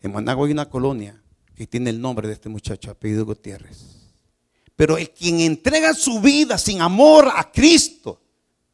En 0.00 0.12
Managua 0.12 0.46
hay 0.46 0.52
una 0.52 0.68
colonia 0.68 1.20
que 1.54 1.66
tiene 1.66 1.90
el 1.90 2.00
nombre 2.00 2.26
de 2.26 2.34
este 2.34 2.48
muchacho, 2.48 2.90
apellido 2.90 3.24
Gutiérrez. 3.24 3.78
Pero 4.74 4.98
el 4.98 5.10
quien 5.10 5.40
entrega 5.40 5.94
su 5.94 6.20
vida 6.20 6.58
sin 6.58 6.80
amor 6.80 7.30
a 7.34 7.50
Cristo, 7.50 8.20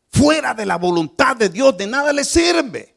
fuera 0.09 0.55
de 0.55 0.65
la 0.65 0.77
voluntad 0.77 1.37
de 1.37 1.51
Dios, 1.51 1.77
de 1.77 1.87
nada 1.87 2.13
le 2.13 2.25
sirve. 2.25 2.95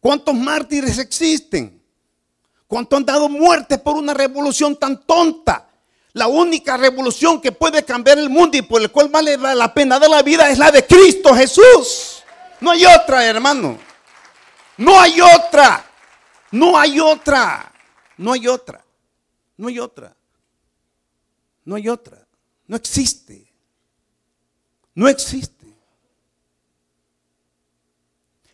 ¿Cuántos 0.00 0.34
mártires 0.34 0.98
existen? 0.98 1.80
¿Cuántos 2.66 2.98
han 2.98 3.06
dado 3.06 3.28
muerte 3.28 3.78
por 3.78 3.96
una 3.96 4.14
revolución 4.14 4.76
tan 4.76 5.00
tonta? 5.06 5.70
La 6.12 6.26
única 6.26 6.76
revolución 6.76 7.40
que 7.40 7.52
puede 7.52 7.84
cambiar 7.84 8.18
el 8.18 8.28
mundo 8.28 8.56
y 8.56 8.62
por 8.62 8.82
el 8.82 8.90
cual 8.90 9.08
vale 9.08 9.36
la 9.36 9.72
pena 9.72 10.00
de 10.00 10.08
la 10.08 10.22
vida 10.22 10.50
es 10.50 10.58
la 10.58 10.72
de 10.72 10.84
Cristo 10.84 11.34
Jesús. 11.34 12.24
No 12.60 12.72
hay 12.72 12.84
otra, 12.84 13.24
hermano. 13.24 13.87
No 14.78 14.98
hay 14.98 15.20
otra. 15.20 15.84
No 16.52 16.78
hay 16.78 16.98
otra. 16.98 17.72
No 18.16 18.32
hay 18.32 18.48
otra. 18.48 18.84
No 19.56 19.68
hay 19.68 19.78
otra. 19.78 20.16
No 21.64 21.76
hay 21.76 21.88
otra. 21.88 22.26
No 22.66 22.76
existe. 22.76 23.52
No 24.94 25.08
existe. 25.08 25.66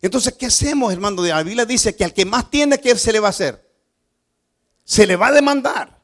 Entonces, 0.01 0.35
¿qué 0.35 0.47
hacemos, 0.47 0.93
hermano? 0.93 1.23
La 1.23 1.43
Biblia 1.43 1.65
dice 1.65 1.95
que 1.97 2.05
al 2.05 2.13
que 2.13 2.25
más 2.25 2.51
tiene, 2.51 2.79
¿qué 2.79 2.97
se 2.97 3.13
le 3.13 3.21
va 3.21 3.29
a 3.29 3.31
hacer? 3.31 3.71
Se 4.85 5.07
le 5.07 5.17
va 5.17 5.29
a 5.29 5.33
demandar. 5.33 5.99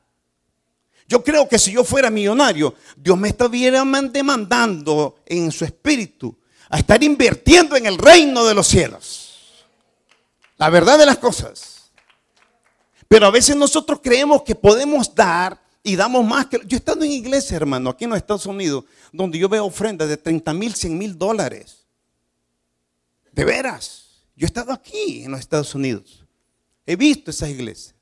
Yo 1.06 1.24
creo 1.24 1.48
que 1.48 1.58
si 1.58 1.72
yo 1.72 1.82
fuera 1.82 2.08
millonario, 2.08 2.74
Dios 2.96 3.18
me 3.18 3.28
estuviera 3.28 3.84
demandando 3.84 5.16
en 5.26 5.50
su 5.50 5.64
espíritu 5.64 6.38
a 6.68 6.78
estar 6.78 7.02
invirtiendo 7.02 7.76
en 7.76 7.86
el 7.86 7.98
reino 7.98 8.44
de 8.44 8.54
los 8.54 8.66
cielos. 8.68 9.29
La 10.60 10.68
verdad 10.68 10.98
de 10.98 11.06
las 11.06 11.16
cosas. 11.16 11.90
Pero 13.08 13.26
a 13.26 13.30
veces 13.30 13.56
nosotros 13.56 13.98
creemos 14.02 14.42
que 14.42 14.54
podemos 14.54 15.14
dar 15.14 15.58
y 15.82 15.96
damos 15.96 16.22
más 16.22 16.48
que... 16.48 16.58
Yo 16.66 16.76
he 16.76 16.80
estado 16.80 17.02
en 17.02 17.12
iglesia, 17.12 17.56
hermano, 17.56 17.88
aquí 17.88 18.04
en 18.04 18.10
los 18.10 18.18
Estados 18.18 18.44
Unidos, 18.44 18.84
donde 19.10 19.38
yo 19.38 19.48
veo 19.48 19.64
ofrendas 19.64 20.06
de 20.10 20.18
30 20.18 20.52
mil, 20.52 20.74
100 20.74 20.98
mil 20.98 21.16
dólares. 21.16 21.86
De 23.32 23.42
veras. 23.42 24.20
Yo 24.36 24.44
he 24.44 24.48
estado 24.48 24.70
aquí 24.70 25.24
en 25.24 25.30
los 25.30 25.40
Estados 25.40 25.74
Unidos. 25.74 26.26
He 26.84 26.94
visto 26.94 27.30
esas 27.30 27.48
iglesias. 27.48 27.94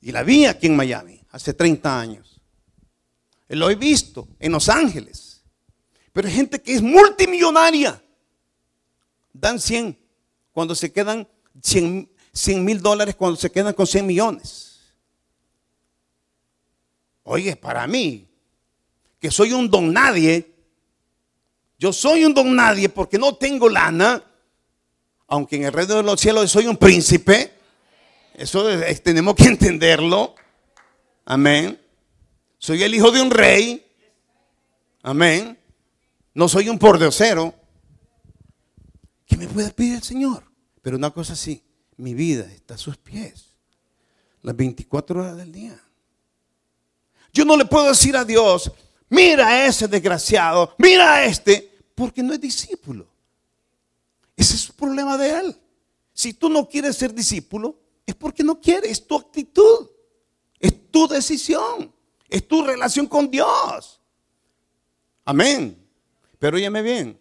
Y 0.00 0.12
la 0.12 0.22
vi 0.22 0.46
aquí 0.46 0.68
en 0.68 0.76
Miami 0.76 1.20
hace 1.32 1.52
30 1.54 2.00
años. 2.00 2.40
Lo 3.48 3.68
he 3.68 3.74
visto 3.74 4.28
en 4.38 4.52
Los 4.52 4.68
Ángeles. 4.68 5.42
Pero 6.12 6.28
hay 6.28 6.34
gente 6.34 6.62
que 6.62 6.72
es 6.72 6.82
multimillonaria. 6.82 8.00
Dan 9.32 9.58
100 9.58 10.03
cuando 10.54 10.74
se 10.76 10.92
quedan 10.92 11.28
100 11.60 12.08
mil 12.64 12.80
dólares 12.80 13.16
cuando 13.16 13.36
se 13.36 13.50
quedan 13.50 13.74
con 13.74 13.86
100 13.86 14.06
millones. 14.06 14.80
Oye, 17.24 17.56
para 17.56 17.86
mí, 17.86 18.28
que 19.18 19.30
soy 19.30 19.52
un 19.52 19.68
don 19.68 19.92
nadie, 19.92 20.54
yo 21.78 21.92
soy 21.92 22.24
un 22.24 22.32
don 22.32 22.54
nadie 22.54 22.88
porque 22.88 23.18
no 23.18 23.34
tengo 23.34 23.68
lana, 23.68 24.22
aunque 25.26 25.56
en 25.56 25.64
el 25.64 25.72
reino 25.72 25.96
de 25.96 26.02
los 26.04 26.20
cielos 26.20 26.50
soy 26.50 26.68
un 26.68 26.76
príncipe, 26.76 27.52
eso 28.34 28.64
tenemos 29.02 29.34
que 29.34 29.44
entenderlo. 29.48 30.36
Amén. 31.24 31.80
Soy 32.58 32.82
el 32.82 32.94
hijo 32.94 33.10
de 33.10 33.20
un 33.20 33.30
rey. 33.30 33.84
Amén. 35.02 35.58
No 36.32 36.48
soy 36.48 36.68
un 36.68 36.78
pordiosero. 36.78 37.63
¿Qué 39.34 39.40
me 39.40 39.48
puede 39.48 39.72
pedir 39.72 39.94
el 39.96 40.02
Señor? 40.04 40.44
Pero 40.80 40.96
una 40.96 41.10
cosa 41.10 41.34
sí, 41.34 41.60
mi 41.96 42.14
vida 42.14 42.44
está 42.52 42.74
a 42.74 42.78
sus 42.78 42.96
pies. 42.96 43.56
Las 44.42 44.54
24 44.54 45.20
horas 45.20 45.36
del 45.36 45.50
día. 45.50 45.76
Yo 47.32 47.44
no 47.44 47.56
le 47.56 47.64
puedo 47.64 47.88
decir 47.88 48.16
a 48.16 48.24
Dios, 48.24 48.70
mira 49.08 49.48
a 49.48 49.66
ese 49.66 49.88
desgraciado, 49.88 50.76
mira 50.78 51.14
a 51.14 51.24
este, 51.24 51.68
porque 51.96 52.22
no 52.22 52.32
es 52.32 52.40
discípulo. 52.40 53.08
Ese 54.36 54.54
es 54.54 54.68
el 54.68 54.74
problema 54.76 55.18
de 55.18 55.30
él. 55.40 55.56
Si 56.12 56.34
tú 56.34 56.48
no 56.48 56.68
quieres 56.68 56.96
ser 56.96 57.12
discípulo, 57.12 57.76
es 58.06 58.14
porque 58.14 58.44
no 58.44 58.60
quieres, 58.60 58.92
es 58.92 59.04
tu 59.04 59.16
actitud, 59.16 59.90
es 60.60 60.92
tu 60.92 61.08
decisión, 61.08 61.92
es 62.28 62.46
tu 62.46 62.62
relación 62.62 63.08
con 63.08 63.28
Dios. 63.28 64.00
Amén. 65.24 65.76
Pero 66.38 66.56
óyeme 66.56 66.82
bien, 66.82 67.20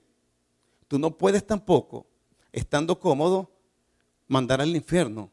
tú 0.93 0.99
no 0.99 1.17
puedes 1.17 1.43
tampoco, 1.47 2.05
estando 2.51 2.99
cómodo, 2.99 3.51
mandar 4.27 4.61
al 4.61 4.75
infierno 4.75 5.31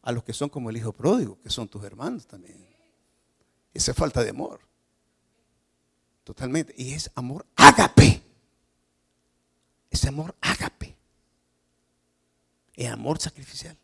a 0.00 0.10
los 0.10 0.24
que 0.24 0.32
son 0.32 0.48
como 0.48 0.70
el 0.70 0.78
hijo 0.78 0.90
pródigo, 0.90 1.38
que 1.42 1.50
son 1.50 1.68
tus 1.68 1.84
hermanos 1.84 2.26
también. 2.26 2.66
Esa 3.74 3.90
es 3.90 3.96
falta 3.98 4.24
de 4.24 4.30
amor. 4.30 4.60
Totalmente. 6.24 6.74
Y 6.78 6.94
es 6.94 7.10
amor 7.14 7.44
ágape. 7.56 8.22
Es 9.90 10.02
amor 10.06 10.34
ágape. 10.40 10.96
Es 12.72 12.88
amor 12.88 13.20
sacrificial. 13.20 13.76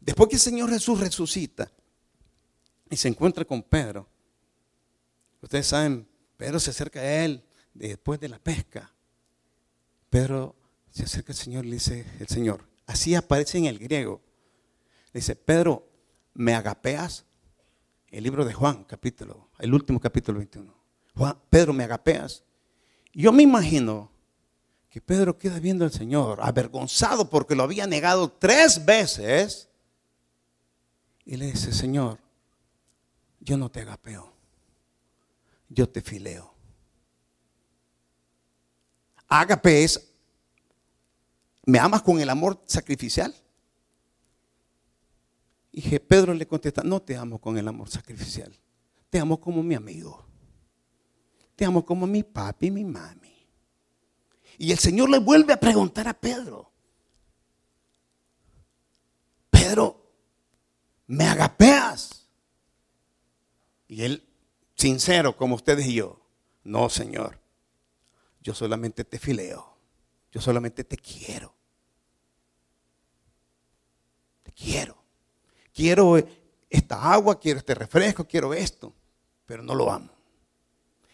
Después 0.00 0.30
que 0.30 0.34
el 0.34 0.42
Señor 0.42 0.68
Jesús 0.70 0.98
resucita 0.98 1.70
y 2.90 2.96
se 2.96 3.06
encuentra 3.06 3.44
con 3.44 3.62
Pedro, 3.62 4.08
ustedes 5.40 5.68
saben, 5.68 6.08
Pedro 6.36 6.58
se 6.58 6.70
acerca 6.70 6.98
a 6.98 7.24
él 7.24 7.44
después 7.72 8.18
de 8.18 8.30
la 8.30 8.40
pesca. 8.40 8.92
Pedro 10.10 10.56
se 10.90 11.04
acerca 11.04 11.32
al 11.32 11.38
Señor 11.38 11.64
y 11.64 11.68
le 11.68 11.74
dice, 11.74 12.04
el 12.18 12.28
Señor, 12.28 12.68
así 12.86 13.14
aparece 13.14 13.58
en 13.58 13.64
el 13.66 13.78
griego. 13.78 14.20
Le 15.12 15.20
dice, 15.20 15.36
Pedro, 15.36 15.88
¿me 16.34 16.54
agapeas? 16.54 17.24
el 18.10 18.24
libro 18.24 18.44
de 18.44 18.52
Juan, 18.52 18.84
capítulo, 18.84 19.50
el 19.58 19.72
último 19.72 20.00
capítulo 20.00 20.38
21. 20.38 20.74
Juan, 21.14 21.36
Pedro, 21.48 21.72
me 21.72 21.84
agapeas. 21.84 22.42
Yo 23.12 23.32
me 23.32 23.42
imagino 23.42 24.10
que 24.88 25.00
Pedro 25.00 25.38
queda 25.38 25.60
viendo 25.60 25.84
al 25.84 25.92
Señor, 25.92 26.40
avergonzado 26.42 27.30
porque 27.30 27.54
lo 27.54 27.62
había 27.62 27.86
negado 27.86 28.30
tres 28.32 28.84
veces. 28.84 29.68
Y 31.24 31.36
le 31.36 31.46
dice, 31.46 31.72
Señor, 31.72 32.18
yo 33.38 33.56
no 33.56 33.70
te 33.70 33.80
agapeo, 33.80 34.32
yo 35.68 35.88
te 35.88 36.00
fileo. 36.00 36.49
Agape 39.32 39.84
es, 39.84 40.12
¿me 41.64 41.78
amas 41.78 42.02
con 42.02 42.20
el 42.20 42.28
amor 42.28 42.60
sacrificial? 42.66 43.32
Y 45.70 45.98
Pedro 46.00 46.34
le 46.34 46.48
contesta, 46.48 46.82
no 46.82 47.00
te 47.00 47.16
amo 47.16 47.38
con 47.40 47.56
el 47.56 47.68
amor 47.68 47.88
sacrificial, 47.88 48.52
te 49.08 49.20
amo 49.20 49.40
como 49.40 49.62
mi 49.62 49.76
amigo, 49.76 50.26
te 51.54 51.64
amo 51.64 51.84
como 51.84 52.08
mi 52.08 52.24
papi 52.24 52.66
y 52.66 52.70
mi 52.72 52.84
mami. 52.84 53.46
Y 54.58 54.72
el 54.72 54.78
Señor 54.80 55.08
le 55.08 55.20
vuelve 55.20 55.52
a 55.52 55.60
preguntar 55.60 56.08
a 56.08 56.14
Pedro, 56.14 56.72
Pedro, 59.48 60.10
¿me 61.06 61.24
agapeas? 61.24 62.26
Y 63.86 64.02
él, 64.02 64.24
sincero 64.74 65.36
como 65.36 65.54
ustedes 65.54 65.86
y 65.86 65.94
yo, 65.94 66.20
no 66.64 66.88
Señor, 66.88 67.39
yo 68.40 68.54
solamente 68.54 69.04
te 69.04 69.18
fileo, 69.18 69.76
yo 70.32 70.40
solamente 70.40 70.84
te 70.84 70.96
quiero, 70.96 71.54
te 74.42 74.52
quiero 74.52 75.00
quiero 75.80 76.22
esta 76.68 77.12
agua, 77.12 77.40
quiero 77.40 77.58
este 77.58 77.74
refresco, 77.74 78.26
quiero 78.26 78.52
esto, 78.52 78.92
pero 79.46 79.62
no 79.62 79.74
lo 79.74 79.90
amo. 79.90 80.10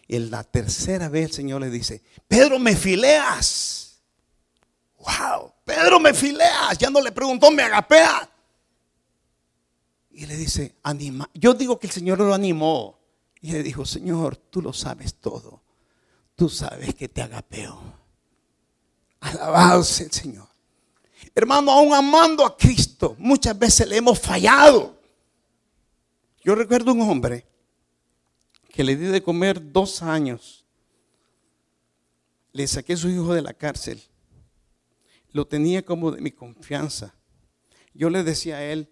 Y 0.09 0.17
en 0.17 0.31
la 0.31 0.45
tercera 0.45 1.09
vez 1.09 1.27
el 1.27 1.33
Señor 1.33 1.61
le 1.61 1.71
dice, 1.71 2.03
Pedro, 2.29 2.59
me 2.59 2.77
fileas. 2.77 4.01
Wow, 4.99 5.53
Pedro, 5.65 6.01
me 6.01 6.15
fileas. 6.15 6.79
Ya 6.79 6.91
no 6.91 7.01
le 7.01 7.13
preguntó, 7.13 7.51
me 7.51 7.63
agapea. 7.63 8.29
Y 10.11 10.27
le 10.27 10.37
dice, 10.37 10.75
anima. 10.83 11.29
Yo 11.35 11.55
digo 11.55 11.79
que 11.79 11.87
el 11.89 11.93
Señor 11.93 12.19
lo 12.19 12.35
animó. 12.35 12.99
Y 13.41 13.53
le 13.53 13.63
dijo, 13.63 13.85
Señor, 13.85 14.37
tú 14.37 14.63
lo 14.63 14.73
sabes 14.73 15.15
todo. 15.15 15.63
Tú 16.37 16.51
sabes 16.51 16.95
que 16.95 17.09
te 17.09 17.23
agapeo. 17.23 17.81
Alabado 19.21 19.83
sea 19.83 20.07
el 20.07 20.13
Señor. 20.13 20.49
Hermano, 21.35 21.73
aún 21.73 21.93
amando 21.93 22.45
a 22.45 22.57
Cristo, 22.57 23.17
muchas 23.19 23.59
veces 23.59 23.89
le 23.89 23.97
hemos 23.97 24.19
fallado. 24.21 25.01
Yo 26.45 26.55
recuerdo 26.55 26.93
un 26.93 27.01
hombre 27.01 27.47
que 28.71 28.85
le 28.85 28.95
di 28.95 29.07
de 29.07 29.23
comer 29.23 29.73
dos 29.73 30.03
años. 30.03 30.65
Le 32.53 32.67
saqué 32.67 32.93
a 32.93 32.97
su 32.99 33.09
hijo 33.09 33.35
de 33.35 33.43
la 33.43 33.55
cárcel. 33.55 34.03
Lo 35.33 35.47
tenía 35.47 35.85
como 35.85 36.11
de 36.11 36.21
mi 36.21 36.31
confianza. 36.31 37.15
Yo 37.95 38.11
le 38.11 38.23
decía 38.23 38.57
a 38.57 38.65
él, 38.65 38.91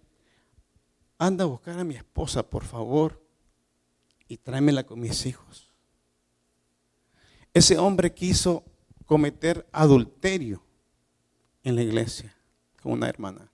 anda 1.19 1.43
a 1.43 1.47
buscar 1.47 1.79
a 1.79 1.83
mi 1.83 1.95
esposa, 1.95 2.47
por 2.49 2.65
favor, 2.65 3.23
y 4.27 4.37
tráemela 4.37 4.83
con 4.83 4.99
mis 4.99 5.25
hijos. 5.27 5.74
Ese 7.55 7.77
hombre 7.77 8.13
quiso 8.13 8.65
cometer 9.05 9.65
adulterio 9.71 10.61
en 11.63 11.77
la 11.77 11.83
iglesia 11.83 12.35
con 12.83 12.91
una 12.91 13.07
hermana. 13.07 13.49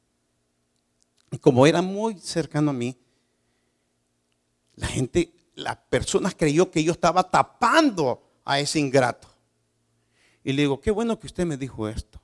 Y 1.30 1.38
como 1.38 1.68
era 1.68 1.84
muy 1.84 2.18
cercano 2.18 2.72
a 2.72 2.74
mí, 2.74 2.98
la 4.74 4.88
gente, 4.88 5.32
las 5.54 5.78
personas 5.78 6.34
creyó 6.34 6.72
que 6.72 6.84
yo 6.84 6.94
estaba 6.94 7.30
tapando 7.30 8.28
a 8.44 8.60
ese 8.60 8.80
ingrato. 8.80 9.28
Y 10.44 10.54
le 10.54 10.64
digo, 10.64 10.82
qué 10.82 10.90
bueno 10.90 11.20
que 11.20 11.28
usted 11.28 11.46
me 11.46 11.56
dijo 11.56 11.88
esto. 11.88 12.20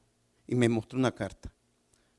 Y 0.48 0.56
me 0.56 0.68
mostró 0.68 0.98
una 0.98 1.14
carta. 1.14 1.54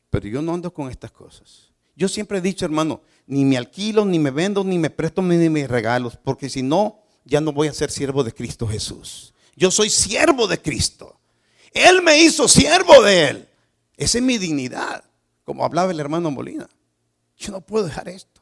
Pero 0.08 0.28
yo 0.28 0.40
no 0.40 0.54
ando 0.54 0.72
con 0.72 0.88
estas 0.88 1.10
cosas. 1.10 1.72
Yo 1.96 2.06
siempre 2.06 2.38
he 2.38 2.40
dicho, 2.40 2.64
hermano, 2.64 3.02
ni 3.26 3.44
me 3.44 3.56
alquilo, 3.56 4.04
ni 4.04 4.20
me 4.20 4.30
vendo, 4.30 4.62
ni 4.62 4.78
me 4.78 4.88
presto 4.88 5.20
ni 5.20 5.48
mis 5.48 5.66
regalos, 5.66 6.16
porque 6.16 6.48
si 6.48 6.62
no, 6.62 7.02
ya 7.24 7.40
no 7.40 7.50
voy 7.52 7.66
a 7.66 7.74
ser 7.74 7.90
siervo 7.90 8.22
de 8.22 8.32
Cristo 8.32 8.68
Jesús. 8.68 9.34
Yo 9.58 9.70
soy 9.70 9.90
siervo 9.90 10.46
de 10.46 10.62
Cristo. 10.62 11.18
Él 11.72 12.02
me 12.02 12.18
hizo 12.18 12.48
siervo 12.48 13.02
de 13.02 13.28
Él. 13.28 13.48
Esa 13.96 14.18
es 14.18 14.24
mi 14.24 14.38
dignidad, 14.38 15.04
como 15.44 15.64
hablaba 15.64 15.90
el 15.90 16.00
hermano 16.00 16.30
Molina. 16.30 16.68
Yo 17.36 17.52
no 17.52 17.60
puedo 17.60 17.84
dejar 17.84 18.08
esto. 18.08 18.40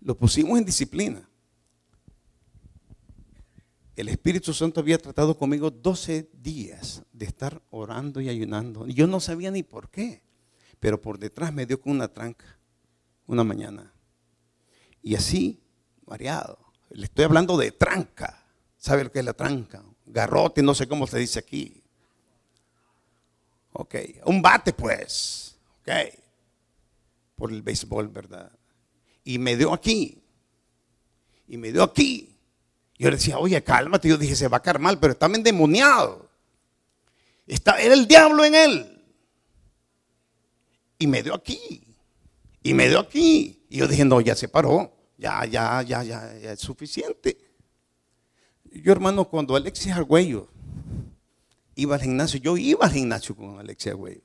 Lo 0.00 0.16
pusimos 0.16 0.58
en 0.58 0.64
disciplina. 0.64 1.28
El 3.96 4.08
Espíritu 4.08 4.52
Santo 4.52 4.80
había 4.80 4.98
tratado 4.98 5.36
conmigo 5.36 5.70
12 5.70 6.28
días 6.34 7.02
de 7.12 7.24
estar 7.24 7.62
orando 7.70 8.20
y 8.20 8.28
ayunando. 8.28 8.86
Yo 8.86 9.06
no 9.06 9.20
sabía 9.20 9.50
ni 9.50 9.62
por 9.62 9.88
qué 9.88 10.26
pero 10.80 11.00
por 11.00 11.18
detrás 11.18 11.52
me 11.52 11.66
dio 11.66 11.80
con 11.80 11.92
una 11.92 12.08
tranca 12.08 12.44
una 13.26 13.42
mañana. 13.42 13.92
Y 15.02 15.16
así, 15.16 15.60
mareado. 16.06 16.58
Le 16.90 17.06
estoy 17.06 17.24
hablando 17.24 17.56
de 17.56 17.72
tranca. 17.72 18.45
¿Sabe 18.86 19.02
lo 19.02 19.10
que 19.10 19.18
es 19.18 19.24
la 19.24 19.32
tranca? 19.32 19.82
Garrote, 20.04 20.62
no 20.62 20.72
sé 20.72 20.86
cómo 20.86 21.08
se 21.08 21.18
dice 21.18 21.40
aquí. 21.40 21.82
Ok, 23.72 23.96
un 24.26 24.40
bate 24.40 24.72
pues. 24.72 25.56
Ok, 25.80 25.90
por 27.34 27.50
el 27.50 27.62
béisbol, 27.62 28.06
¿verdad? 28.06 28.52
Y 29.24 29.40
me 29.40 29.56
dio 29.56 29.74
aquí. 29.74 30.22
Y 31.48 31.56
me 31.56 31.72
dio 31.72 31.82
aquí. 31.82 32.38
Yo 32.96 33.10
le 33.10 33.16
decía, 33.16 33.38
oye, 33.38 33.60
cálmate. 33.64 34.08
Yo 34.08 34.16
dije, 34.16 34.36
se 34.36 34.46
va 34.46 34.58
a 34.58 34.62
caer 34.62 34.78
mal, 34.78 35.00
pero 35.00 35.14
está 35.14 35.26
endemoniado. 35.26 36.30
Está, 37.44 37.80
era 37.80 37.92
el 37.92 38.06
diablo 38.06 38.44
en 38.44 38.54
él 38.54 39.02
y 40.96 41.08
me 41.08 41.24
dio 41.24 41.34
aquí. 41.34 41.82
Y 42.62 42.72
me 42.72 42.88
dio 42.88 43.00
aquí. 43.00 43.66
Y 43.68 43.78
yo 43.78 43.88
dije, 43.88 44.04
no, 44.04 44.20
ya 44.20 44.36
se 44.36 44.46
paró. 44.46 44.92
Ya, 45.18 45.44
ya, 45.44 45.82
ya, 45.82 46.04
ya, 46.04 46.38
ya 46.38 46.52
es 46.52 46.60
suficiente. 46.60 47.45
Yo, 48.82 48.92
hermano, 48.92 49.28
cuando 49.28 49.56
Alexia 49.56 49.96
Argüello 49.96 50.48
iba 51.74 51.94
al 51.94 52.02
gimnasio, 52.02 52.40
yo 52.40 52.56
iba 52.56 52.86
al 52.86 52.92
gimnasio 52.92 53.36
con 53.36 53.58
Alexia 53.58 53.92
Argüello. 53.92 54.22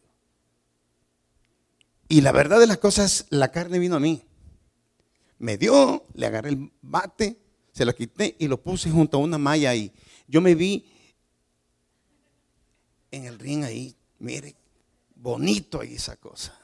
Y 2.08 2.22
la 2.22 2.32
verdad 2.32 2.60
de 2.60 2.68
las 2.68 2.78
cosas, 2.78 3.26
la 3.30 3.52
carne 3.52 3.80
vino 3.80 3.96
a 3.96 4.00
mí. 4.00 4.24
Me 5.40 5.58
dio, 5.58 6.06
le 6.14 6.26
agarré 6.26 6.50
el 6.50 6.72
bate, 6.82 7.40
se 7.72 7.86
lo 7.86 7.96
quité 7.96 8.36
y 8.38 8.48
lo 8.48 8.62
puse 8.62 8.92
junto 8.92 9.18
a 9.18 9.22
una 9.22 9.38
malla 9.38 9.74
y 9.74 9.92
yo 10.28 10.42
me 10.42 10.56
vi 10.56 10.86
en 13.12 13.26
el 13.26 13.40
ring 13.40 13.64
ahí, 13.64 13.96
mire, 14.20 14.56
bonito 15.16 15.82
ahí 15.82 15.96
esa 15.96 16.16
cosa. 16.16 16.58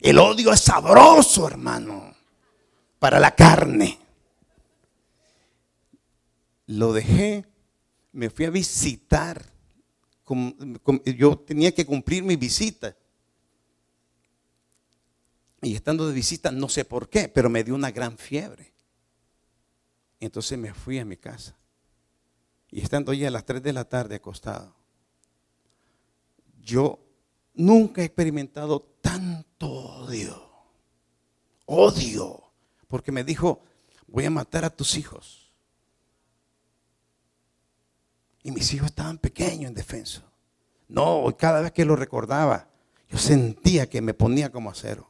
El 0.00 0.18
odio 0.18 0.52
es 0.52 0.60
sabroso, 0.60 1.46
hermano, 1.46 2.14
para 2.98 3.20
la 3.20 3.34
carne. 3.34 4.01
Lo 6.72 6.94
dejé, 6.94 7.44
me 8.12 8.30
fui 8.30 8.46
a 8.46 8.50
visitar. 8.50 9.44
Yo 11.04 11.38
tenía 11.38 11.74
que 11.74 11.84
cumplir 11.84 12.22
mi 12.22 12.36
visita. 12.36 12.96
Y 15.60 15.74
estando 15.74 16.08
de 16.08 16.14
visita, 16.14 16.50
no 16.50 16.70
sé 16.70 16.86
por 16.86 17.10
qué, 17.10 17.28
pero 17.28 17.50
me 17.50 17.62
dio 17.62 17.74
una 17.74 17.90
gran 17.90 18.16
fiebre. 18.16 18.72
Entonces 20.18 20.58
me 20.58 20.72
fui 20.72 20.98
a 20.98 21.04
mi 21.04 21.18
casa. 21.18 21.54
Y 22.70 22.80
estando 22.80 23.12
ya 23.12 23.28
a 23.28 23.32
las 23.32 23.44
3 23.44 23.62
de 23.62 23.72
la 23.74 23.84
tarde 23.84 24.14
acostado, 24.14 24.74
yo 26.62 26.98
nunca 27.52 28.00
he 28.00 28.06
experimentado 28.06 28.80
tanto 29.02 29.68
odio. 29.68 30.50
Odio. 31.66 32.50
Porque 32.88 33.12
me 33.12 33.24
dijo, 33.24 33.62
voy 34.06 34.24
a 34.24 34.30
matar 34.30 34.64
a 34.64 34.70
tus 34.70 34.96
hijos. 34.96 35.41
Y 38.42 38.50
mis 38.50 38.72
hijos 38.74 38.86
estaban 38.86 39.18
pequeños 39.18 39.68
en 39.68 39.74
defensa. 39.74 40.22
No, 40.88 41.34
cada 41.38 41.60
vez 41.60 41.72
que 41.72 41.84
lo 41.84 41.96
recordaba, 41.96 42.68
yo 43.08 43.18
sentía 43.18 43.88
que 43.88 44.02
me 44.02 44.14
ponía 44.14 44.50
como 44.50 44.70
acero. 44.70 45.08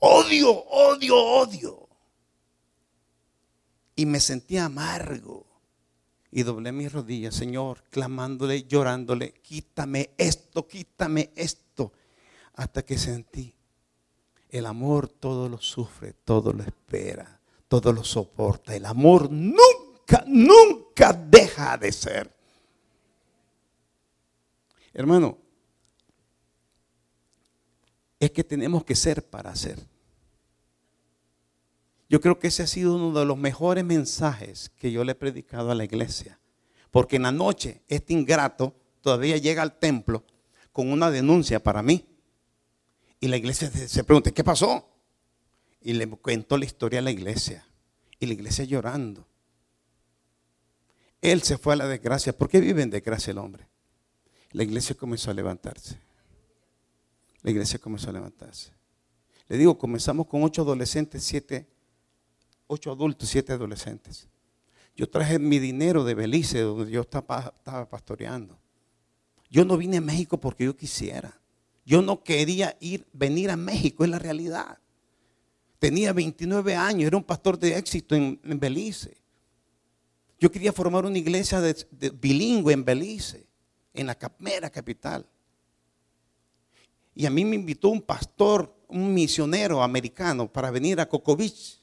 Odio, 0.00 0.50
odio, 0.50 1.16
odio. 1.16 1.88
Y 3.96 4.06
me 4.06 4.20
sentía 4.20 4.66
amargo. 4.66 5.46
Y 6.30 6.42
doblé 6.42 6.72
mis 6.72 6.92
rodillas, 6.92 7.34
Señor, 7.34 7.84
clamándole, 7.90 8.64
llorándole, 8.64 9.32
quítame 9.42 10.10
esto, 10.18 10.66
quítame 10.66 11.32
esto. 11.34 11.92
Hasta 12.54 12.84
que 12.84 12.98
sentí, 12.98 13.54
el 14.50 14.66
amor 14.66 15.08
todo 15.08 15.48
lo 15.48 15.58
sufre, 15.58 16.12
todo 16.24 16.52
lo 16.52 16.62
espera, 16.62 17.40
todo 17.66 17.92
lo 17.92 18.04
soporta. 18.04 18.74
El 18.74 18.84
amor 18.84 19.30
nunca, 19.30 20.24
nunca 20.26 21.12
deja 21.12 21.78
de 21.78 21.92
ser. 21.92 22.37
Hermano, 24.98 25.38
es 28.18 28.32
que 28.32 28.42
tenemos 28.42 28.84
que 28.84 28.96
ser 28.96 29.24
para 29.24 29.54
ser. 29.54 29.78
Yo 32.08 32.20
creo 32.20 32.40
que 32.40 32.48
ese 32.48 32.64
ha 32.64 32.66
sido 32.66 32.96
uno 32.96 33.16
de 33.16 33.24
los 33.24 33.38
mejores 33.38 33.84
mensajes 33.84 34.70
que 34.70 34.90
yo 34.90 35.04
le 35.04 35.12
he 35.12 35.14
predicado 35.14 35.70
a 35.70 35.76
la 35.76 35.84
iglesia. 35.84 36.40
Porque 36.90 37.14
en 37.14 37.22
la 37.22 37.30
noche 37.30 37.80
este 37.86 38.12
ingrato 38.12 38.74
todavía 39.00 39.36
llega 39.36 39.62
al 39.62 39.78
templo 39.78 40.24
con 40.72 40.90
una 40.90 41.12
denuncia 41.12 41.62
para 41.62 41.80
mí. 41.80 42.04
Y 43.20 43.28
la 43.28 43.36
iglesia 43.36 43.70
se 43.70 44.02
pregunta, 44.02 44.32
¿qué 44.32 44.42
pasó? 44.42 44.84
Y 45.80 45.92
le 45.92 46.08
cuento 46.08 46.58
la 46.58 46.64
historia 46.64 46.98
a 46.98 47.02
la 47.02 47.12
iglesia. 47.12 47.64
Y 48.18 48.26
la 48.26 48.32
iglesia 48.32 48.64
llorando. 48.64 49.28
Él 51.22 51.44
se 51.44 51.56
fue 51.56 51.74
a 51.74 51.76
la 51.76 51.86
desgracia. 51.86 52.36
¿Por 52.36 52.48
qué 52.48 52.58
vive 52.58 52.82
en 52.82 52.90
desgracia 52.90 53.30
el 53.30 53.38
hombre? 53.38 53.68
La 54.52 54.62
iglesia 54.62 54.94
comenzó 54.94 55.30
a 55.30 55.34
levantarse. 55.34 55.98
La 57.42 57.50
iglesia 57.50 57.78
comenzó 57.78 58.10
a 58.10 58.12
levantarse. 58.12 58.72
Le 59.48 59.56
digo, 59.56 59.78
comenzamos 59.78 60.26
con 60.26 60.42
ocho 60.42 60.62
adolescentes, 60.62 61.22
siete 61.22 61.66
ocho 62.68 62.92
adultos, 62.92 63.28
siete 63.28 63.52
adolescentes. 63.52 64.28
Yo 64.94 65.08
traje 65.08 65.38
mi 65.38 65.58
dinero 65.58 66.04
de 66.04 66.14
Belice, 66.14 66.60
donde 66.60 66.92
yo 66.92 67.00
estaba, 67.00 67.54
pastoreando. 67.90 68.56
Yo 69.50 69.64
no 69.64 69.76
vine 69.76 69.96
a 69.96 70.00
México 70.00 70.38
porque 70.38 70.64
yo 70.64 70.76
quisiera. 70.76 71.40
Yo 71.84 72.02
no 72.02 72.22
quería 72.22 72.76
ir, 72.80 73.06
venir 73.12 73.50
a 73.50 73.56
México, 73.56 74.04
es 74.04 74.10
la 74.10 74.18
realidad. 74.18 74.78
Tenía 75.78 76.12
29 76.12 76.74
años, 76.74 77.06
era 77.06 77.16
un 77.16 77.24
pastor 77.24 77.58
de 77.58 77.76
éxito 77.76 78.14
en, 78.14 78.38
Belice. 78.42 79.16
Yo 80.38 80.50
quería 80.52 80.72
formar 80.72 81.06
una 81.06 81.18
iglesia 81.18 81.60
de, 81.60 81.74
bilingüe 82.10 82.72
en 82.72 82.84
Belice, 82.84 83.46
en 83.98 84.06
la 84.06 84.16
mera 84.38 84.70
capital. 84.70 85.26
Y 87.14 87.26
a 87.26 87.30
mí 87.30 87.44
me 87.44 87.56
invitó 87.56 87.88
un 87.88 88.00
pastor, 88.00 88.72
un 88.86 89.12
misionero 89.12 89.82
americano 89.82 90.50
para 90.50 90.70
venir 90.70 91.00
a 91.00 91.08
Cocovich 91.08 91.80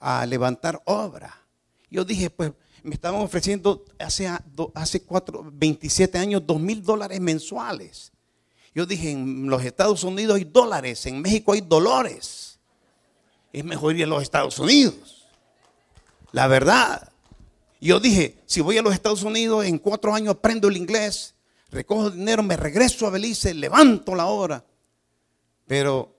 a 0.00 0.26
levantar 0.26 0.82
obra. 0.86 1.46
Yo 1.88 2.04
dije, 2.04 2.30
pues 2.30 2.52
me 2.82 2.94
estaban 2.94 3.20
ofreciendo 3.20 3.84
hace, 3.98 4.28
hace 4.74 5.02
cuatro, 5.02 5.48
27 5.52 6.18
años 6.18 6.42
dos 6.44 6.60
mil 6.60 6.82
dólares 6.82 7.20
mensuales. 7.20 8.10
Yo 8.74 8.86
dije, 8.86 9.12
en 9.12 9.48
los 9.48 9.64
Estados 9.64 10.02
Unidos 10.02 10.36
hay 10.36 10.44
dólares, 10.44 11.06
en 11.06 11.20
México 11.20 11.52
hay 11.52 11.60
dolores. 11.60 12.58
Es 13.52 13.64
mejor 13.64 13.94
ir 13.94 14.04
a 14.04 14.06
los 14.06 14.22
Estados 14.22 14.58
Unidos. 14.58 15.26
La 16.32 16.46
verdad. 16.46 17.09
Yo 17.80 17.98
dije, 17.98 18.42
si 18.46 18.60
voy 18.60 18.76
a 18.76 18.82
los 18.82 18.92
Estados 18.92 19.22
Unidos, 19.22 19.64
en 19.64 19.78
cuatro 19.78 20.14
años 20.14 20.34
aprendo 20.34 20.68
el 20.68 20.76
inglés, 20.76 21.34
recojo 21.70 22.10
dinero, 22.10 22.42
me 22.42 22.56
regreso 22.56 23.06
a 23.06 23.10
Belice, 23.10 23.54
levanto 23.54 24.14
la 24.14 24.26
hora. 24.26 24.64
Pero 25.66 26.14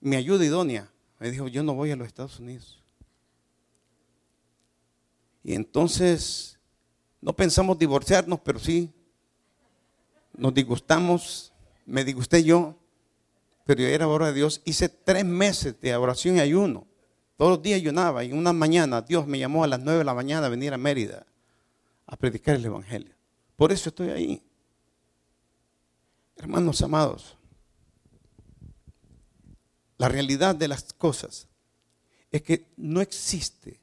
mi 0.00 0.16
ayuda 0.16 0.44
idónea 0.44 0.90
me 1.20 1.30
dijo, 1.30 1.46
yo 1.46 1.62
no 1.62 1.74
voy 1.74 1.92
a 1.92 1.96
los 1.96 2.06
Estados 2.06 2.40
Unidos. 2.40 2.82
Y 5.44 5.54
entonces 5.54 6.58
no 7.20 7.32
pensamos 7.32 7.78
divorciarnos, 7.78 8.40
pero 8.40 8.58
sí 8.58 8.92
nos 10.36 10.52
disgustamos, 10.52 11.52
me 11.84 12.04
disgusté 12.04 12.42
yo, 12.42 12.74
pero 13.64 13.82
yo 13.82 13.86
era 13.86 14.08
hora 14.08 14.26
de 14.26 14.32
Dios. 14.32 14.62
Hice 14.64 14.88
tres 14.88 15.24
meses 15.24 15.80
de 15.80 15.94
oración 15.94 16.36
y 16.36 16.40
ayuno. 16.40 16.86
Todos 17.36 17.52
los 17.52 17.62
días 17.62 17.80
ayunaba 17.80 18.24
y 18.24 18.32
una 18.32 18.52
mañana 18.52 19.02
Dios 19.02 19.26
me 19.26 19.38
llamó 19.38 19.64
a 19.64 19.66
las 19.66 19.80
nueve 19.80 19.98
de 19.98 20.04
la 20.04 20.14
mañana 20.14 20.46
a 20.46 20.50
venir 20.50 20.72
a 20.72 20.78
Mérida 20.78 21.26
a 22.06 22.16
predicar 22.16 22.56
el 22.56 22.64
Evangelio. 22.64 23.14
Por 23.56 23.72
eso 23.72 23.88
estoy 23.88 24.10
ahí. 24.10 24.42
Hermanos 26.36 26.80
amados, 26.82 27.36
la 29.98 30.08
realidad 30.08 30.54
de 30.54 30.68
las 30.68 30.92
cosas 30.92 31.48
es 32.30 32.42
que 32.42 32.66
no 32.76 33.00
existe, 33.00 33.80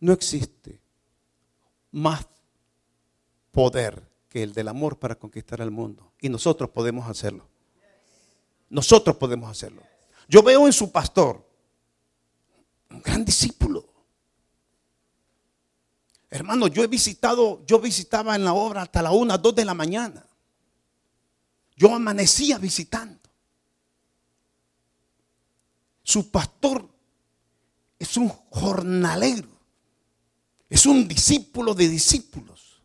no 0.00 0.12
existe 0.12 0.80
más 1.90 2.26
poder 3.50 4.02
que 4.28 4.42
el 4.42 4.52
del 4.52 4.68
amor 4.68 4.98
para 4.98 5.16
conquistar 5.16 5.60
al 5.60 5.70
mundo. 5.70 6.12
Y 6.20 6.28
nosotros 6.28 6.70
podemos 6.70 7.08
hacerlo. 7.08 7.48
Nosotros 8.68 9.16
podemos 9.16 9.50
hacerlo. 9.50 9.82
Yo 10.28 10.42
veo 10.42 10.66
en 10.66 10.72
su 10.72 10.90
pastor 10.90 11.43
un 12.94 13.02
gran 13.02 13.24
discípulo. 13.24 13.92
Hermano, 16.30 16.66
yo 16.66 16.82
he 16.82 16.86
visitado, 16.86 17.64
yo 17.66 17.78
visitaba 17.78 18.34
en 18.34 18.44
la 18.44 18.54
obra 18.54 18.82
hasta 18.82 19.02
la 19.02 19.12
una, 19.12 19.38
dos 19.38 19.54
de 19.54 19.64
la 19.64 19.74
mañana. 19.74 20.26
Yo 21.76 21.94
amanecía 21.94 22.58
visitando. 22.58 23.20
Su 26.02 26.30
pastor 26.30 26.88
es 27.98 28.16
un 28.16 28.28
jornalero, 28.28 29.48
es 30.68 30.86
un 30.86 31.06
discípulo 31.08 31.74
de 31.74 31.88
discípulos. 31.88 32.82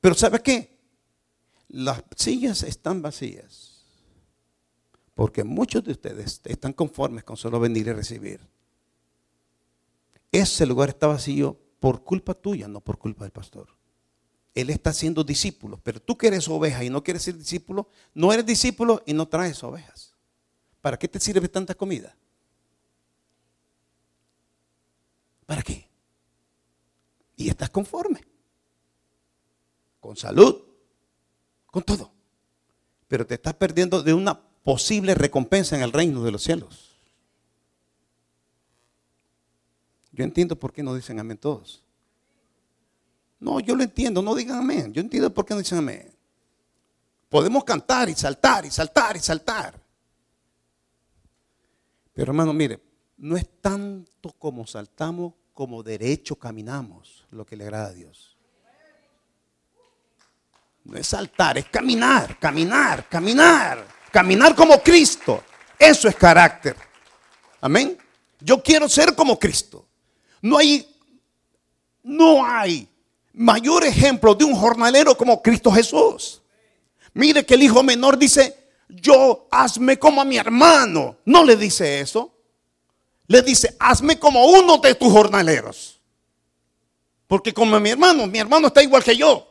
Pero 0.00 0.14
¿sabe 0.14 0.40
qué? 0.42 0.78
Las 1.68 2.02
sillas 2.16 2.62
están 2.62 3.02
vacías. 3.02 3.82
Porque 5.14 5.42
muchos 5.42 5.82
de 5.82 5.92
ustedes 5.92 6.40
están 6.44 6.72
conformes 6.72 7.24
con 7.24 7.36
solo 7.36 7.58
venir 7.58 7.88
y 7.88 7.92
recibir. 7.92 8.40
Ese 10.30 10.66
lugar 10.66 10.90
está 10.90 11.06
vacío 11.06 11.58
por 11.80 12.04
culpa 12.04 12.34
tuya, 12.34 12.68
no 12.68 12.80
por 12.80 12.98
culpa 12.98 13.24
del 13.24 13.32
pastor. 13.32 13.68
Él 14.54 14.70
está 14.70 14.90
haciendo 14.90 15.22
discípulos, 15.24 15.80
pero 15.82 16.00
tú 16.00 16.18
que 16.18 16.26
eres 16.26 16.48
oveja 16.48 16.82
y 16.82 16.90
no 16.90 17.02
quieres 17.02 17.22
ser 17.22 17.36
discípulo, 17.36 17.88
no 18.14 18.32
eres 18.32 18.44
discípulo 18.44 19.02
y 19.06 19.12
no 19.12 19.28
traes 19.28 19.62
ovejas. 19.62 20.14
¿Para 20.80 20.98
qué 20.98 21.08
te 21.08 21.20
sirve 21.20 21.48
tanta 21.48 21.74
comida? 21.74 22.16
¿Para 25.46 25.62
qué? 25.62 25.88
Y 27.36 27.48
estás 27.48 27.70
conforme. 27.70 28.24
Con 30.00 30.16
salud, 30.16 30.62
con 31.66 31.82
todo. 31.82 32.12
Pero 33.06 33.26
te 33.26 33.34
estás 33.34 33.54
perdiendo 33.54 34.02
de 34.02 34.12
una 34.12 34.40
posible 34.62 35.14
recompensa 35.14 35.76
en 35.76 35.82
el 35.82 35.92
reino 35.92 36.22
de 36.22 36.32
los 36.32 36.42
cielos. 36.42 36.87
Yo 40.18 40.24
entiendo 40.24 40.58
por 40.58 40.72
qué 40.72 40.82
no 40.82 40.96
dicen 40.96 41.20
amén 41.20 41.38
todos. 41.38 41.80
No, 43.38 43.60
yo 43.60 43.76
lo 43.76 43.84
entiendo, 43.84 44.20
no 44.20 44.34
digan 44.34 44.58
amén. 44.58 44.92
Yo 44.92 45.00
entiendo 45.00 45.32
por 45.32 45.46
qué 45.46 45.54
no 45.54 45.60
dicen 45.60 45.78
amén. 45.78 46.12
Podemos 47.28 47.62
cantar 47.62 48.08
y 48.08 48.16
saltar 48.16 48.66
y 48.66 48.70
saltar 48.72 49.16
y 49.16 49.20
saltar. 49.20 49.80
Pero 52.14 52.32
hermano, 52.32 52.52
mire, 52.52 52.82
no 53.18 53.36
es 53.36 53.48
tanto 53.60 54.32
como 54.32 54.66
saltamos 54.66 55.34
como 55.54 55.84
derecho 55.84 56.34
caminamos 56.34 57.24
lo 57.30 57.46
que 57.46 57.54
le 57.54 57.62
agrada 57.62 57.86
a 57.86 57.92
Dios. 57.92 58.36
No 60.82 60.98
es 60.98 61.06
saltar, 61.06 61.58
es 61.58 61.66
caminar, 61.66 62.40
caminar, 62.40 63.08
caminar, 63.08 63.86
caminar 64.10 64.56
como 64.56 64.82
Cristo. 64.82 65.44
Eso 65.78 66.08
es 66.08 66.16
carácter. 66.16 66.74
Amén. 67.60 67.96
Yo 68.40 68.60
quiero 68.60 68.88
ser 68.88 69.14
como 69.14 69.38
Cristo. 69.38 69.87
No 70.42 70.58
hay, 70.58 70.88
no 72.02 72.44
hay 72.44 72.88
mayor 73.32 73.84
ejemplo 73.84 74.34
de 74.34 74.44
un 74.44 74.54
jornalero 74.54 75.16
como 75.16 75.42
Cristo 75.42 75.70
Jesús. 75.70 76.42
Mire 77.14 77.44
que 77.44 77.54
el 77.54 77.62
hijo 77.62 77.82
menor 77.82 78.18
dice, 78.18 78.56
yo 78.88 79.46
hazme 79.50 79.98
como 79.98 80.20
a 80.20 80.24
mi 80.24 80.36
hermano. 80.36 81.16
No 81.24 81.44
le 81.44 81.56
dice 81.56 82.00
eso 82.00 82.34
le 83.28 83.42
dice, 83.42 83.76
hazme 83.78 84.18
como 84.18 84.46
uno 84.46 84.78
de 84.78 84.94
tus 84.94 85.12
jornaleros. 85.12 86.00
Porque 87.26 87.52
como 87.52 87.78
mi 87.78 87.90
hermano, 87.90 88.26
mi 88.26 88.38
hermano 88.38 88.68
está 88.68 88.82
igual 88.82 89.04
que 89.04 89.14
yo. 89.14 89.46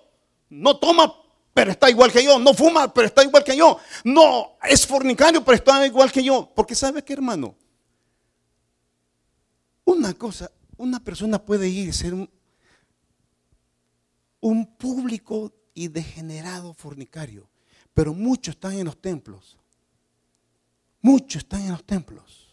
No 0.50 0.78
toma, 0.78 1.14
pero 1.54 1.72
está 1.72 1.88
igual 1.90 2.12
que 2.12 2.24
yo. 2.24 2.40
No 2.40 2.56
fuma, 2.56 2.92
pero 2.92 3.08
está 3.08 3.24
igual 3.24 3.44
que 3.44 3.56
yo. 3.56 3.78
No 4.04 4.58
es 4.64 4.86
fornicario, 4.86 5.46
pero 5.46 5.56
está 5.56 5.86
igual 5.86 6.12
que 6.12 6.24
yo. 6.24 6.52
Porque 6.56 6.74
sabe 6.74 7.04
qué, 7.04 7.14
hermano, 7.14 7.56
una 9.86 10.16
cosa, 10.16 10.50
una 10.78 11.00
persona 11.04 11.44
puede 11.44 11.70
ir 11.70 11.94
ser 11.94 12.14
un, 12.14 12.30
un 14.40 14.78
público 14.78 15.54
y 15.74 15.88
degenerado 15.88 16.74
fornicario, 16.74 17.50
pero 17.94 18.14
muchos 18.14 18.56
están 18.56 18.74
en 18.74 18.86
los 18.86 19.02
templos. 19.02 19.58
Muchos 21.02 21.44
están 21.44 21.62
en 21.62 21.72
los 21.72 21.84
templos 21.84 22.48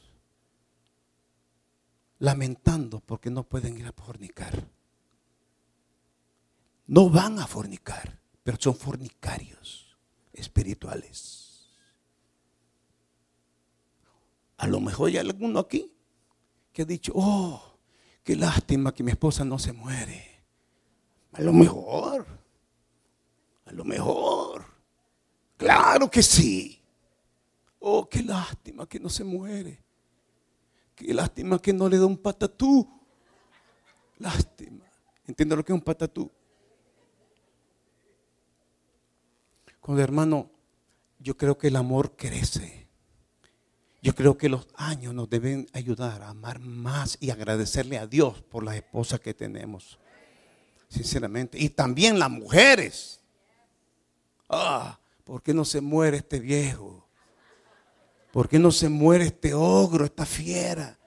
lamentando 2.19 3.01
porque 3.01 3.31
no 3.31 3.45
pueden 3.45 3.77
ir 3.79 3.87
a 3.87 3.93
fornicar. 3.93 4.67
No 6.87 7.11
van 7.11 7.39
a 7.39 7.47
fornicar, 7.47 8.19
pero 8.43 8.57
son 8.61 8.75
fornicarios 8.75 9.97
espirituales. 10.33 11.71
A 14.57 14.67
lo 14.67 14.81
mejor 14.81 15.09
hay 15.09 15.19
alguno 15.19 15.59
aquí 15.59 15.93
que 16.73 16.83
ha 16.83 16.85
dicho, 16.87 17.13
oh, 17.15 17.74
qué 18.25 18.35
lástima 18.35 18.93
que 18.93 19.05
mi 19.05 19.13
esposa 19.13 19.45
no 19.45 19.59
se 19.59 19.73
muere. 19.73 20.43
A 21.33 21.43
lo 21.43 21.53
mejor, 21.53 22.27
a 23.67 23.73
lo 23.73 23.85
mejor, 23.85 24.65
claro 25.57 26.11
que 26.11 26.23
sí. 26.23 26.81
Oh, 27.81 28.09
qué 28.09 28.23
lástima 28.23 28.89
que 28.89 28.99
no 28.99 29.11
se 29.11 29.25
muere. 29.25 29.85
Qué 30.95 31.13
lástima 31.13 31.59
que 31.59 31.73
no 31.73 31.89
le 31.89 31.99
da 31.99 32.07
un 32.07 32.17
patatú. 32.17 32.89
Lástima. 34.19 34.85
¿Entiende 35.27 35.57
lo 35.57 35.65
que 35.65 35.73
es 35.73 35.75
un 35.75 35.85
patatú? 35.85 36.31
Con 39.81 40.01
hermano, 40.01 40.51
yo 41.19 41.37
creo 41.37 41.59
que 41.59 41.69
el 41.69 41.77
amor 41.77 42.17
crece. 42.17 42.84
Yo 44.05 44.15
creo 44.15 44.37
que 44.37 44.51
los 44.51 44.69
años 44.75 45.15
nos 45.15 45.31
deben 45.31 45.67
ayudar 45.73 46.21
a 46.21 46.29
amar 46.29 46.59
más 46.59 47.17
y 47.21 47.31
agradecerle 47.31 47.97
a 47.97 48.07
Dios 48.07 48.43
por 48.43 48.63
las 48.63 48.77
esposas 48.77 49.19
que 49.19 49.33
tenemos. 49.33 49.99
Sinceramente. 50.91 51.59
Y 51.59 51.71
también 51.71 52.19
las 52.19 52.29
mujeres. 52.29 53.19
Ah, 54.51 54.99
¿por 55.25 55.43
qué 55.43 55.55
no 55.55 55.65
se 55.65 55.81
muere 55.81 56.19
este 56.19 56.39
viejo? 56.39 57.09
¿Por 58.31 58.47
qué 58.47 58.59
no 58.59 58.71
se 58.71 58.91
muere 58.91 59.25
este 59.25 59.55
ogro, 59.55 60.05
esta 60.05 60.27
fiera? 60.27 60.99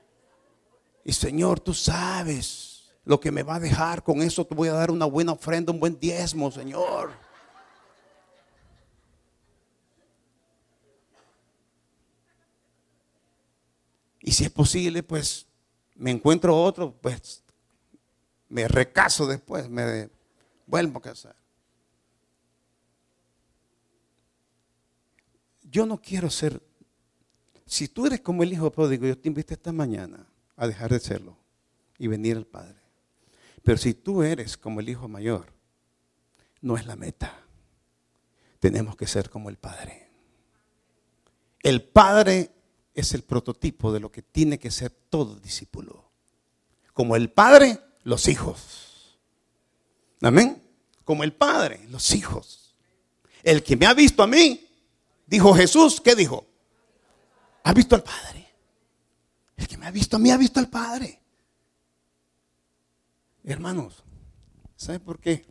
Y 1.06 1.14
Señor, 1.14 1.60
tú 1.60 1.76
sabes 1.76 2.90
lo 3.06 3.20
que 3.20 3.30
me 3.30 3.44
va 3.44 3.58
a 3.58 3.60
dejar. 3.60 4.02
Con 4.02 4.24
eso 4.24 4.44
te 4.44 4.56
voy 4.56 4.70
a 4.70 4.74
dar 4.74 4.90
una 4.90 5.06
buena 5.06 5.34
ofrenda, 5.34 5.72
un 5.72 5.80
buen 5.80 6.00
diezmo, 6.00 6.50
Señor. 6.50 7.12
Y 14.28 14.34
si 14.34 14.44
es 14.44 14.50
posible, 14.50 15.04
pues 15.04 15.46
me 15.96 16.12
encuentro 16.12 16.54
otro, 16.54 16.92
pues 16.92 17.42
me 18.50 18.68
recaso 18.68 19.26
después, 19.26 19.70
me 19.70 20.10
vuelvo 20.66 21.00
a 21.00 21.02
casar. 21.02 21.34
Yo 25.64 25.86
no 25.86 26.02
quiero 26.02 26.30
ser 26.30 26.62
si 27.66 27.88
tú 27.88 28.06
eres 28.06 28.20
como 28.20 28.44
el 28.44 28.52
hijo 28.52 28.70
pródigo, 28.70 29.08
yo 29.08 29.18
te 29.18 29.30
invito 29.30 29.54
esta 29.54 29.72
mañana 29.72 30.28
a 30.58 30.68
dejar 30.68 30.92
de 30.92 31.00
serlo 31.00 31.38
y 31.98 32.08
venir 32.08 32.36
al 32.36 32.46
Padre. 32.46 32.82
Pero 33.64 33.78
si 33.78 33.94
tú 33.94 34.24
eres 34.24 34.58
como 34.58 34.82
el 34.82 34.90
hijo 34.90 35.08
mayor, 35.08 35.54
no 36.60 36.76
es 36.76 36.86
la 36.86 36.98
meta. 36.98 37.34
tenemos 38.60 38.98
que 38.98 39.08
ser 39.08 39.30
como 39.30 39.48
el 39.48 39.56
Padre. 39.56 40.10
El 41.64 41.82
Padre 41.82 42.57
es 42.98 43.14
el 43.14 43.22
prototipo 43.22 43.94
de 43.94 44.00
lo 44.00 44.12
que 44.12 44.24
tiene 44.24 44.58
que 44.58 44.72
ser 44.72 44.90
todo 44.90 45.36
discípulo. 45.36 46.10
Como 46.94 47.16
el 47.16 47.30
Padre, 47.30 47.80
los 48.04 48.28
hijos. 48.28 49.20
Amén. 50.20 50.64
Como 51.06 51.24
el 51.24 51.32
Padre, 51.32 51.86
los 51.90 52.12
hijos. 52.16 52.76
El 53.44 53.62
que 53.62 53.78
me 53.78 53.86
ha 53.86 53.94
visto 53.94 54.24
a 54.24 54.28
mí, 54.28 54.68
dijo 55.28 55.54
Jesús, 55.54 56.02
¿qué 56.02 56.16
dijo? 56.16 56.48
Ha 57.64 57.72
visto 57.72 57.94
al 57.94 58.02
Padre. 58.02 58.48
El 59.56 59.68
que 59.68 59.78
me 59.78 59.86
ha 59.86 59.92
visto 59.92 60.16
a 60.16 60.20
mí 60.20 60.32
ha 60.32 60.38
visto 60.38 60.60
al 60.60 60.68
Padre. 60.68 61.22
Hermanos, 63.44 64.04
¿sabe 64.76 65.00
por 65.00 65.20
qué? 65.20 65.46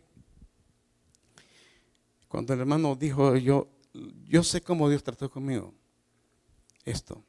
Cuando 2.27 2.53
el 2.53 2.59
hermano 2.59 2.93
dijo, 2.97 3.37
yo, 3.37 3.69
yo 4.27 4.43
sé 4.43 4.59
cómo 4.59 4.89
Dios 4.89 5.01
trató 5.01 5.31
conmigo. 5.31 5.73
Esto. 6.83 7.23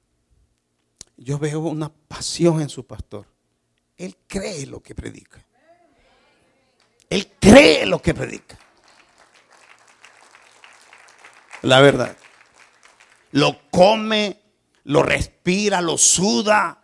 Yo 1.18 1.37
veo 1.38 1.61
una 1.61 1.88
pasión 1.88 2.61
en 2.61 2.68
su 2.68 2.87
pastor. 2.87 3.26
Él 3.96 4.16
cree 4.28 4.66
lo 4.66 4.81
que 4.81 4.94
predica. 4.94 5.44
Él 7.11 7.28
cree 7.40 7.85
lo 7.87 8.00
que 8.00 8.14
predica. 8.14 8.57
La 11.62 11.81
verdad. 11.81 12.16
Lo 13.33 13.68
come, 13.70 14.40
lo 14.85 15.02
respira, 15.02 15.81
lo 15.81 15.98
suda. 15.98 16.81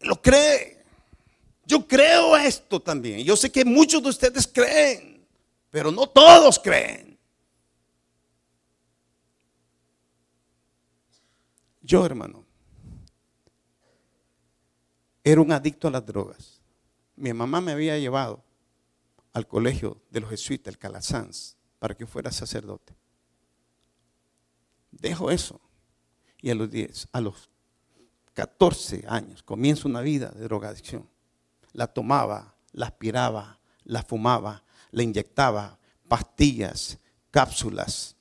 Lo 0.00 0.20
cree. 0.20 0.84
Yo 1.64 1.88
creo 1.88 2.36
esto 2.36 2.80
también. 2.80 3.24
Yo 3.24 3.36
sé 3.36 3.50
que 3.50 3.64
muchos 3.64 4.02
de 4.02 4.10
ustedes 4.10 4.46
creen, 4.46 5.26
pero 5.70 5.90
no 5.90 6.06
todos 6.06 6.58
creen. 6.58 7.07
Yo, 11.88 12.04
hermano, 12.04 12.44
era 15.24 15.40
un 15.40 15.50
adicto 15.52 15.88
a 15.88 15.90
las 15.90 16.04
drogas. 16.04 16.60
Mi 17.16 17.32
mamá 17.32 17.62
me 17.62 17.72
había 17.72 17.98
llevado 17.98 18.44
al 19.32 19.48
colegio 19.48 19.98
de 20.10 20.20
los 20.20 20.28
jesuitas, 20.28 20.74
el 20.74 20.78
Calasanz, 20.78 21.56
para 21.78 21.94
que 21.94 22.06
fuera 22.06 22.30
sacerdote. 22.30 22.94
Dejo 24.90 25.30
eso. 25.30 25.62
Y 26.42 26.50
a 26.50 26.54
los 26.54 26.70
10, 26.70 27.08
a 27.10 27.22
los 27.22 27.48
14 28.34 29.06
años 29.08 29.42
comienzo 29.42 29.88
una 29.88 30.02
vida 30.02 30.28
de 30.28 30.44
drogadicción. 30.44 31.08
La 31.72 31.86
tomaba, 31.86 32.54
la 32.72 32.88
aspiraba, 32.88 33.60
la 33.84 34.02
fumaba, 34.02 34.62
la 34.90 35.02
inyectaba, 35.02 35.78
pastillas, 36.06 36.98
cápsulas, 37.30 38.14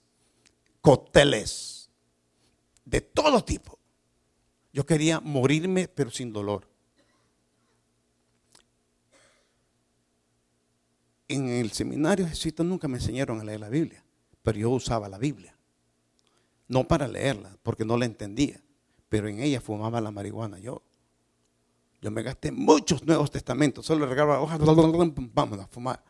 cócteles, 0.80 1.77
de 2.88 3.02
todo 3.02 3.44
tipo. 3.44 3.78
Yo 4.72 4.86
quería 4.86 5.20
morirme, 5.20 5.88
pero 5.88 6.10
sin 6.10 6.32
dolor. 6.32 6.68
En 11.28 11.50
el 11.50 11.72
seminario 11.72 12.26
jesuita 12.26 12.64
nunca 12.64 12.88
me 12.88 12.98
enseñaron 12.98 13.42
a 13.42 13.44
leer 13.44 13.60
la 13.60 13.70
Biblia, 13.70 14.06
pero 14.42 14.58
yo 14.58 14.70
usaba 14.70 15.10
la 15.10 15.18
Biblia. 15.18 15.58
No 16.70 16.88
para 16.88 17.08
leerla, 17.10 17.58
porque 17.64 17.84
no 17.84 17.98
la 17.98 18.06
entendía, 18.06 18.62
pero 19.10 19.28
en 19.28 19.42
ella 19.42 19.60
fumaba 19.60 20.00
la 20.00 20.12
marihuana 20.12 20.58
yo. 20.60 20.82
Yo 22.02 22.12
me 22.12 22.24
gasté 22.24 22.54
muchos 22.54 23.06
nuevos 23.06 23.32
testamentos, 23.32 23.86
solo 23.86 24.06
regaba 24.06 24.40
hojas, 24.40 24.60
vamos 24.60 25.60
a 25.60 25.68
fumar. 25.68 26.02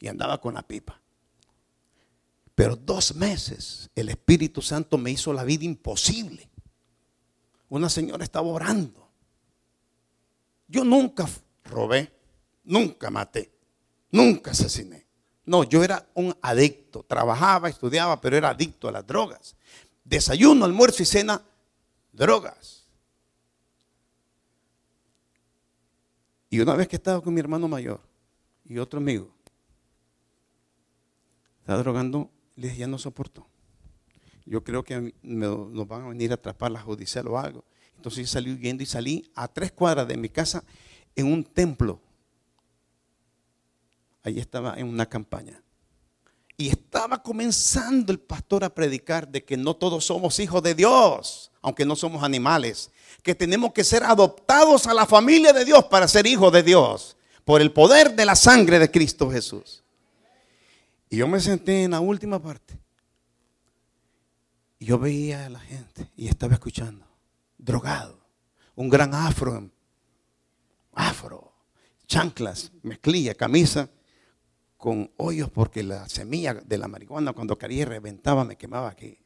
Y 0.00 0.08
andaba 0.08 0.40
con 0.40 0.54
la 0.54 0.62
pipa. 0.62 1.00
Pero 2.60 2.76
dos 2.76 3.14
meses 3.14 3.88
el 3.94 4.10
Espíritu 4.10 4.60
Santo 4.60 4.98
me 4.98 5.10
hizo 5.10 5.32
la 5.32 5.44
vida 5.44 5.64
imposible. 5.64 6.46
Una 7.70 7.88
señora 7.88 8.22
estaba 8.22 8.48
orando. 8.48 9.08
Yo 10.68 10.84
nunca 10.84 11.26
robé, 11.64 12.12
nunca 12.64 13.08
maté, 13.08 13.50
nunca 14.10 14.50
asesiné. 14.50 15.06
No, 15.46 15.64
yo 15.64 15.82
era 15.82 16.06
un 16.12 16.36
adicto. 16.42 17.02
Trabajaba, 17.02 17.70
estudiaba, 17.70 18.20
pero 18.20 18.36
era 18.36 18.50
adicto 18.50 18.88
a 18.88 18.92
las 18.92 19.06
drogas. 19.06 19.56
Desayuno, 20.04 20.66
almuerzo 20.66 21.02
y 21.02 21.06
cena, 21.06 21.42
drogas. 22.12 22.84
Y 26.50 26.60
una 26.60 26.74
vez 26.74 26.88
que 26.88 26.96
estaba 26.96 27.22
con 27.22 27.32
mi 27.32 27.40
hermano 27.40 27.68
mayor 27.68 28.02
y 28.66 28.76
otro 28.76 28.98
amigo, 29.00 29.32
estaba 31.62 31.78
drogando, 31.78 32.30
le 32.56 32.68
dije, 32.68 32.80
ya 32.80 32.86
no 32.86 32.98
soporto. 32.98 33.46
Yo 34.46 34.64
creo 34.64 34.82
que 34.82 35.14
nos 35.22 35.86
van 35.86 36.02
a 36.02 36.08
venir 36.08 36.30
a 36.32 36.34
atrapar 36.34 36.70
la 36.70 36.80
judicial 36.80 37.26
o 37.28 37.38
algo. 37.38 37.64
Entonces 37.96 38.28
salí 38.30 38.52
huyendo 38.52 38.82
y 38.82 38.86
salí 38.86 39.30
a 39.34 39.48
tres 39.48 39.72
cuadras 39.72 40.08
de 40.08 40.16
mi 40.16 40.28
casa 40.28 40.64
en 41.14 41.26
un 41.26 41.44
templo 41.44 42.00
Allí 44.22 44.40
estaba 44.40 44.74
en 44.76 44.86
una 44.86 45.06
campaña. 45.06 45.62
Y 46.56 46.68
estaba 46.68 47.22
comenzando 47.22 48.12
el 48.12 48.20
pastor 48.20 48.64
a 48.64 48.74
predicar 48.74 49.26
de 49.26 49.44
que 49.44 49.56
no 49.56 49.74
todos 49.74 50.04
somos 50.04 50.38
hijos 50.40 50.62
de 50.62 50.74
Dios, 50.74 51.50
aunque 51.62 51.86
no 51.86 51.96
somos 51.96 52.22
animales, 52.22 52.90
que 53.22 53.34
tenemos 53.34 53.72
que 53.72 53.82
ser 53.82 54.04
adoptados 54.04 54.86
a 54.86 54.92
la 54.92 55.06
familia 55.06 55.54
de 55.54 55.64
Dios 55.64 55.86
para 55.86 56.06
ser 56.06 56.26
hijos 56.26 56.52
de 56.52 56.62
Dios, 56.62 57.16
por 57.46 57.62
el 57.62 57.72
poder 57.72 58.14
de 58.14 58.26
la 58.26 58.36
sangre 58.36 58.78
de 58.78 58.90
Cristo 58.90 59.30
Jesús. 59.30 59.82
Y 61.10 61.16
yo 61.16 61.26
me 61.26 61.40
senté 61.40 61.82
en 61.82 61.90
la 61.90 62.00
última 62.00 62.40
parte. 62.40 62.78
Y 64.78 64.86
yo 64.86 64.98
veía 64.98 65.44
a 65.44 65.50
la 65.50 65.58
gente 65.58 66.08
y 66.16 66.28
estaba 66.28 66.54
escuchando, 66.54 67.04
drogado, 67.58 68.18
un 68.76 68.88
gran 68.88 69.12
afro, 69.12 69.70
afro, 70.92 71.52
chanclas, 72.06 72.72
mezclilla, 72.82 73.34
camisa 73.34 73.90
con 74.76 75.10
hoyos 75.18 75.50
porque 75.50 75.82
la 75.82 76.08
semilla 76.08 76.54
de 76.54 76.78
la 76.78 76.88
marihuana 76.88 77.34
cuando 77.34 77.58
caía 77.58 77.82
y 77.82 77.84
reventaba 77.84 78.44
me 78.44 78.56
quemaba 78.56 78.88
aquí. 78.88 79.18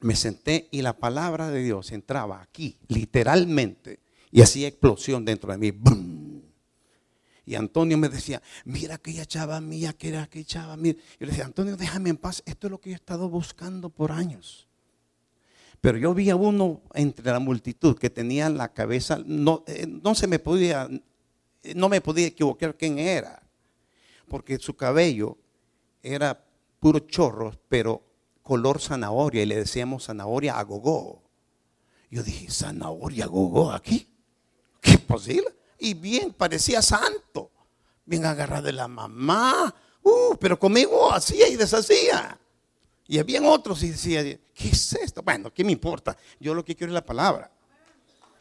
Me 0.00 0.14
senté 0.14 0.68
y 0.70 0.82
la 0.82 0.98
palabra 0.98 1.50
de 1.50 1.62
Dios 1.64 1.90
entraba 1.90 2.42
aquí, 2.42 2.78
literalmente, 2.86 4.00
y 4.30 4.42
hacía 4.42 4.68
explosión 4.68 5.24
dentro 5.24 5.50
de 5.50 5.58
mí. 5.58 5.72
Y 7.46 7.54
Antonio 7.54 7.96
me 7.96 8.08
decía, 8.08 8.42
mira 8.64 8.96
aquella 8.96 9.24
chava 9.24 9.60
mía, 9.60 9.92
que 9.92 10.08
era 10.08 10.24
aquella 10.24 10.44
chava 10.44 10.76
mía. 10.76 10.94
Yo 11.18 11.26
le 11.26 11.28
decía, 11.28 11.44
Antonio, 11.44 11.76
déjame 11.76 12.10
en 12.10 12.16
paz, 12.16 12.42
esto 12.44 12.66
es 12.66 12.70
lo 12.72 12.80
que 12.80 12.90
yo 12.90 12.94
he 12.94 12.96
estado 12.96 13.30
buscando 13.30 13.88
por 13.88 14.12
años. 14.12 14.66
Pero 15.80 15.96
yo 15.96 16.12
vi 16.12 16.28
a 16.30 16.36
uno 16.36 16.82
entre 16.94 17.30
la 17.30 17.38
multitud 17.38 17.96
que 17.96 18.10
tenía 18.10 18.50
la 18.50 18.72
cabeza, 18.72 19.20
no, 19.24 19.62
eh, 19.68 19.86
no 19.86 20.14
se 20.14 20.26
me 20.26 20.40
podía, 20.40 20.88
no 21.74 21.88
me 21.88 22.00
podía 22.00 22.26
equivocar 22.26 22.76
quién 22.76 22.98
era 22.98 23.46
porque 24.28 24.58
su 24.58 24.76
cabello 24.76 25.38
era 26.02 26.44
puro 26.80 27.00
chorro, 27.00 27.52
pero 27.68 28.02
color 28.42 28.80
zanahoria, 28.80 29.42
y 29.42 29.46
le 29.46 29.56
decíamos 29.56 30.04
zanahoria 30.04 30.58
a 30.58 30.62
gogó. 30.62 31.22
Yo 32.10 32.22
dije, 32.22 32.50
zanahoria 32.50 33.24
a 33.24 33.28
gogó 33.28 33.72
aquí. 33.72 34.08
¿Qué 34.80 34.98
posible? 34.98 35.54
Y 35.78 35.94
bien, 35.94 36.32
parecía 36.32 36.82
santo. 36.82 37.50
Bien 38.04 38.24
agarrado 38.24 38.62
de 38.62 38.72
la 38.72 38.88
mamá. 38.88 39.74
Uh, 40.02 40.36
pero 40.38 40.58
conmigo 40.58 41.12
hacía 41.12 41.48
y 41.48 41.56
deshacía. 41.56 42.38
Y 43.08 43.18
había 43.18 43.42
otros 43.42 43.82
y 43.82 43.90
decía, 43.90 44.22
¿qué 44.22 44.68
es 44.68 44.92
esto? 44.94 45.22
Bueno, 45.22 45.52
¿qué 45.52 45.64
me 45.64 45.72
importa? 45.72 46.16
Yo 46.40 46.54
lo 46.54 46.64
que 46.64 46.74
quiero 46.74 46.92
es 46.92 46.94
la 46.94 47.04
palabra. 47.04 47.50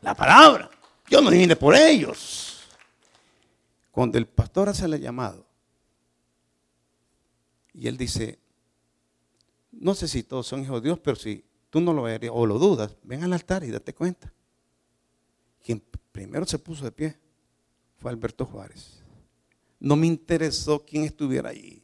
La 0.02 0.15
palabra. 0.15 0.69
Yo 1.08 1.21
no 1.21 1.29
vine 1.29 1.56
por 1.56 1.75
ellos. 1.75 2.62
Cuando 3.92 4.17
el 4.17 4.27
pastor 4.27 4.69
hace 4.69 4.86
el 4.86 5.00
llamado, 5.00 5.46
y 7.73 7.88
él 7.88 7.98
dice, 7.98 8.40
no 9.71 9.94
sé 9.94 10.08
si 10.08 10.23
todos 10.23 10.48
son 10.48 10.62
hijos 10.62 10.81
de 10.81 10.90
Dios, 10.90 11.00
pero 11.00 11.15
si 11.15 11.46
tú 11.69 11.81
no 11.81 11.94
lo 11.94 12.08
eres 12.08 12.31
o 12.33 12.46
lo 12.46 12.58
dudas, 12.58 12.96
ven 13.04 13.23
al 13.23 13.33
altar 13.33 13.63
y 13.63 13.71
date 13.71 13.94
cuenta. 13.94 14.31
Quien 15.63 15.83
primero 16.12 16.46
se 16.46 16.60
puso 16.60 16.86
de 16.86 16.92
pie 16.92 17.17
Alberto 18.10 18.45
Juárez. 18.45 19.03
No 19.79 19.95
me 19.95 20.08
interesó 20.08 20.85
quién 20.85 21.03
estuviera 21.03 21.49
allí. 21.49 21.83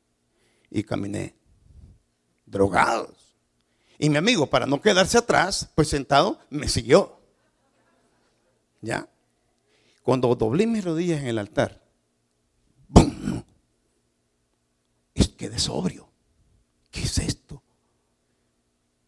Y 0.70 0.84
caminé, 0.84 1.36
drogados. 2.46 3.36
Y 4.00 4.10
mi 4.10 4.18
amigo, 4.18 4.48
para 4.48 4.66
no 4.66 4.82
quedarse 4.82 5.18
atrás, 5.18 5.70
pues 5.76 5.90
sentado, 5.90 6.40
me 6.50 6.68
siguió. 6.68 7.20
¿Ya? 8.82 9.08
Cuando 10.04 10.34
doblé 10.36 10.66
mis 10.66 10.84
rodillas 10.84 11.22
en 11.22 11.28
el 11.28 11.38
altar, 11.38 11.82
quedé 15.42 15.58
sobrio. 15.58 16.08
¿Qué 16.92 17.02
es 17.02 17.18
esto? 17.18 17.64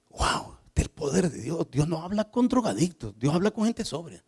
¡Wow! 0.09 0.57
Del 0.73 0.89
poder 0.89 1.29
de 1.29 1.39
Dios. 1.39 1.67
Dios 1.69 1.87
no 1.87 2.01
habla 2.01 2.31
con 2.31 2.47
drogadictos, 2.47 3.13
Dios 3.19 3.35
habla 3.35 3.51
con 3.51 3.65
gente 3.65 3.85
sobria. 3.85 4.23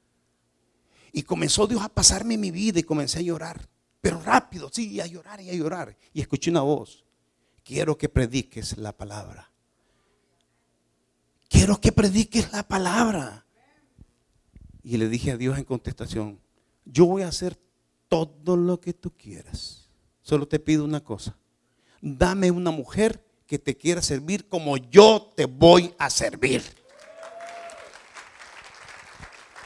Y 1.15 1.23
comenzó 1.23 1.65
Dios 1.65 1.81
a 1.81 1.87
pasarme 1.87 2.37
mi 2.37 2.51
vida 2.51 2.77
y 2.77 2.83
comencé 2.83 3.19
a 3.19 3.21
llorar. 3.21 3.69
pero 4.01 4.21
rápido, 4.21 4.69
sí, 4.71 4.99
a 4.99 5.07
llorar 5.07 5.39
y 5.39 5.49
a 5.49 5.53
llorar. 5.53 5.97
Y 6.13 6.19
escuché 6.19 6.51
una 6.51 6.61
voz, 6.61 7.05
quiero 7.63 7.97
que 7.97 8.09
prediques 8.09 8.77
la 8.77 8.91
palabra. 8.91 9.49
Quiero 11.47 11.79
que 11.79 11.93
prediques 11.93 12.51
la 12.51 12.67
palabra. 12.67 13.45
Y 14.83 14.97
le 14.97 15.07
dije 15.07 15.31
a 15.31 15.37
Dios 15.37 15.57
en 15.57 15.63
contestación, 15.63 16.41
yo 16.83 17.05
voy 17.05 17.21
a 17.23 17.29
hacer 17.29 17.57
todo 18.09 18.57
lo 18.57 18.81
que 18.81 18.93
tú 18.93 19.11
quieras. 19.11 19.89
Solo 20.21 20.49
te 20.49 20.59
pido 20.59 20.83
una 20.83 21.01
cosa. 21.01 21.37
Dame 22.01 22.51
una 22.51 22.71
mujer 22.71 23.25
que 23.47 23.57
te 23.57 23.77
quiera 23.77 24.01
servir 24.01 24.49
como 24.49 24.75
yo 24.75 25.31
te 25.33 25.45
voy 25.45 25.95
a 25.97 26.09
servir. 26.09 26.61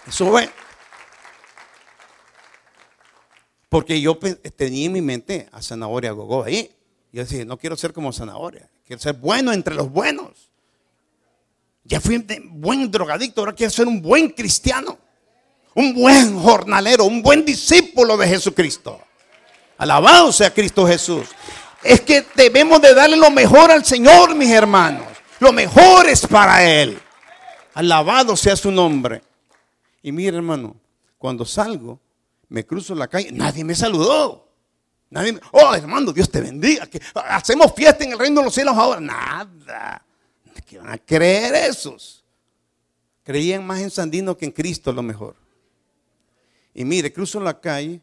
Eso 0.08 0.28
fue. 0.28 0.48
Porque 3.70 4.02
yo 4.02 4.18
tenía 4.18 4.88
en 4.88 4.92
mi 4.92 5.02
mente 5.02 5.48
a 5.52 5.62
Zanahoria 5.62 6.12
Gogó 6.12 6.44
ahí. 6.44 6.72
Yo 7.12 7.22
decía, 7.22 7.46
no 7.46 7.58
quiero 7.58 7.78
ser 7.78 7.94
como 7.94 8.12
Zanahoria. 8.12 8.70
Quiero 8.86 9.02
ser 9.02 9.14
bueno 9.14 9.54
entre 9.54 9.76
los 9.76 9.92
buenos. 9.92 10.50
Ya 11.84 12.02
fui 12.02 12.16
un 12.16 12.62
buen 12.62 12.92
drogadicto, 12.92 13.42
ahora 13.42 13.54
quiero 13.54 13.72
ser 13.72 13.88
un 13.88 14.02
buen 14.02 14.30
cristiano. 14.30 14.98
Un 15.76 15.94
buen 15.94 16.38
jornalero, 16.40 17.06
un 17.06 17.22
buen 17.22 17.46
discípulo 17.46 18.18
de 18.18 18.28
Jesucristo. 18.28 19.00
Alabado 19.78 20.32
sea 20.32 20.54
Cristo 20.54 20.86
Jesús. 20.86 21.28
Es 21.84 22.02
que 22.02 22.26
debemos 22.36 22.82
de 22.82 22.94
darle 22.94 23.16
lo 23.16 23.32
mejor 23.32 23.72
al 23.72 23.86
Señor, 23.86 24.36
mis 24.36 24.50
hermanos. 24.50 25.06
Lo 25.40 25.54
mejor 25.54 26.10
es 26.10 26.28
para 26.28 26.64
Él. 26.66 27.00
Alabado 27.74 28.36
sea 28.36 28.56
su 28.56 28.72
nombre. 28.72 29.22
Y 30.02 30.12
mire, 30.12 30.38
hermano, 30.38 30.76
cuando 31.18 31.46
salgo, 31.46 32.00
me 32.50 32.66
cruzo 32.66 32.96
la 32.96 33.08
calle, 33.08 33.32
nadie 33.32 33.64
me 33.64 33.76
saludó. 33.76 34.48
Nadie 35.12 35.40
oh, 35.52 35.74
hermano, 35.74 36.12
Dios 36.12 36.30
te 36.30 36.42
bendiga. 36.42 36.88
Hacemos 37.16 37.74
fiesta 37.76 38.04
en 38.04 38.12
el 38.12 38.20
reino 38.20 38.42
de 38.42 38.46
los 38.46 38.54
cielos 38.54 38.76
ahora. 38.76 39.00
Nada. 39.00 40.06
¿Qué 40.66 40.78
van 40.78 40.90
a 40.90 40.98
creer 40.98 41.56
esos? 41.70 42.24
Creían 43.24 43.66
más 43.66 43.80
en 43.80 43.90
Sandino 43.90 44.36
que 44.36 44.46
en 44.46 44.52
Cristo, 44.52 44.92
lo 44.92 45.02
mejor. 45.02 45.36
Y 46.74 46.86
mire, 46.86 47.12
cruzo 47.12 47.40
la 47.40 47.60
calle 47.60 48.02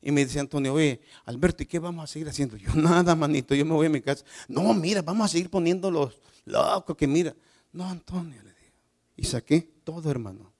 y 0.00 0.10
me 0.10 0.24
dice 0.24 0.40
Antonio, 0.40 0.74
oye, 0.74 1.00
Alberto, 1.24 1.62
¿y 1.62 1.66
qué 1.66 1.78
vamos 1.78 2.04
a 2.04 2.06
seguir 2.06 2.28
haciendo? 2.28 2.56
Yo, 2.56 2.70
nada, 2.74 3.14
manito, 3.14 3.54
yo 3.54 3.64
me 3.64 3.72
voy 3.72 3.86
a 3.86 3.90
mi 3.90 4.00
casa. 4.00 4.24
No, 4.48 4.72
mira, 4.74 5.02
vamos 5.02 5.26
a 5.26 5.28
seguir 5.28 5.50
poniendo 5.50 5.90
los 5.90 6.18
locos 6.44 6.96
que 6.96 7.06
mira. 7.06 7.34
No, 7.72 7.88
Antonio, 7.88 8.42
le 8.42 8.50
digo. 8.50 8.76
Y 9.16 9.24
saqué 9.24 9.60
todo, 9.84 10.10
hermano 10.10 10.53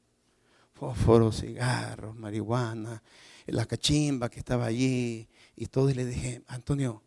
fósforos, 0.74 1.40
cigarros, 1.40 2.14
marihuana, 2.16 3.02
la 3.46 3.66
cachimba 3.66 4.28
que 4.28 4.40
estaba 4.40 4.66
allí 4.66 5.28
y 5.56 5.66
todo. 5.66 5.90
Y 5.90 5.94
le 5.94 6.04
dije, 6.04 6.42
Antonio, 6.48 7.02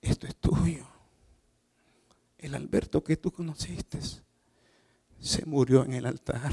esto 0.00 0.26
es 0.26 0.36
tuyo. 0.36 0.86
El 2.38 2.54
Alberto 2.54 3.02
que 3.02 3.16
tú 3.16 3.32
conociste 3.32 3.98
se 5.20 5.44
murió 5.46 5.84
en 5.84 5.94
el 5.94 6.06
altar. 6.06 6.52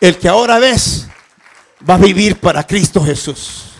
El 0.00 0.18
que 0.18 0.28
ahora 0.28 0.58
ves 0.58 1.06
va 1.88 1.94
a 1.94 1.98
vivir 1.98 2.40
para 2.40 2.66
Cristo 2.66 3.02
Jesús. 3.04 3.72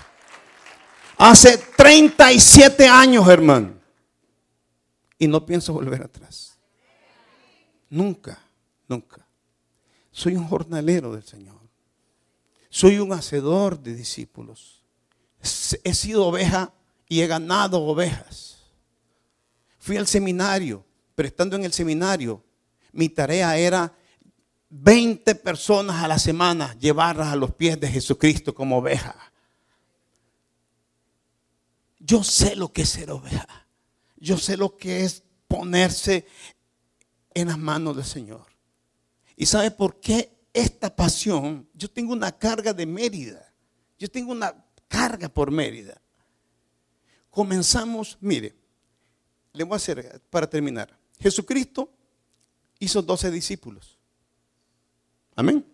Hace 1.16 1.58
37 1.58 2.86
años, 2.88 3.26
hermano. 3.28 3.74
Y 5.18 5.28
no 5.28 5.44
pienso 5.46 5.72
volver 5.72 6.02
atrás. 6.02 6.58
Nunca. 7.88 8.38
Nunca. 8.88 9.26
Soy 10.10 10.36
un 10.36 10.46
jornalero 10.46 11.12
del 11.12 11.24
Señor. 11.24 11.60
Soy 12.70 12.98
un 12.98 13.12
hacedor 13.12 13.78
de 13.78 13.94
discípulos. 13.94 14.82
He 15.84 15.94
sido 15.94 16.26
oveja 16.26 16.72
y 17.08 17.20
he 17.20 17.26
ganado 17.26 17.82
ovejas. 17.82 18.58
Fui 19.78 19.96
al 19.96 20.06
seminario, 20.06 20.84
pero 21.14 21.28
estando 21.28 21.56
en 21.56 21.64
el 21.64 21.72
seminario, 21.72 22.42
mi 22.92 23.08
tarea 23.08 23.56
era 23.56 23.92
20 24.70 25.34
personas 25.36 26.02
a 26.02 26.08
la 26.08 26.18
semana 26.18 26.76
llevarlas 26.78 27.28
a 27.28 27.36
los 27.36 27.52
pies 27.52 27.78
de 27.78 27.88
Jesucristo 27.88 28.54
como 28.54 28.78
oveja. 28.78 29.14
Yo 31.98 32.24
sé 32.24 32.56
lo 32.56 32.72
que 32.72 32.82
es 32.82 32.88
ser 32.88 33.10
oveja. 33.10 33.66
Yo 34.16 34.38
sé 34.38 34.56
lo 34.56 34.76
que 34.76 35.04
es 35.04 35.22
ponerse 35.48 36.26
en 37.34 37.48
las 37.48 37.58
manos 37.58 37.96
del 37.96 38.04
Señor. 38.04 38.53
¿Y 39.36 39.46
sabe 39.46 39.70
por 39.70 40.00
qué 40.00 40.32
esta 40.52 40.94
pasión? 40.94 41.68
Yo 41.74 41.90
tengo 41.90 42.12
una 42.12 42.32
carga 42.32 42.72
de 42.72 42.86
Mérida. 42.86 43.52
Yo 43.98 44.08
tengo 44.08 44.32
una 44.32 44.54
carga 44.88 45.28
por 45.28 45.50
Mérida. 45.50 46.00
Comenzamos, 47.30 48.16
mire, 48.20 48.54
le 49.52 49.64
voy 49.64 49.74
a 49.74 49.76
hacer 49.76 50.22
para 50.30 50.48
terminar. 50.48 50.96
Jesucristo 51.18 51.90
hizo 52.78 53.02
12 53.02 53.30
discípulos. 53.30 53.98
Amén. 55.34 55.64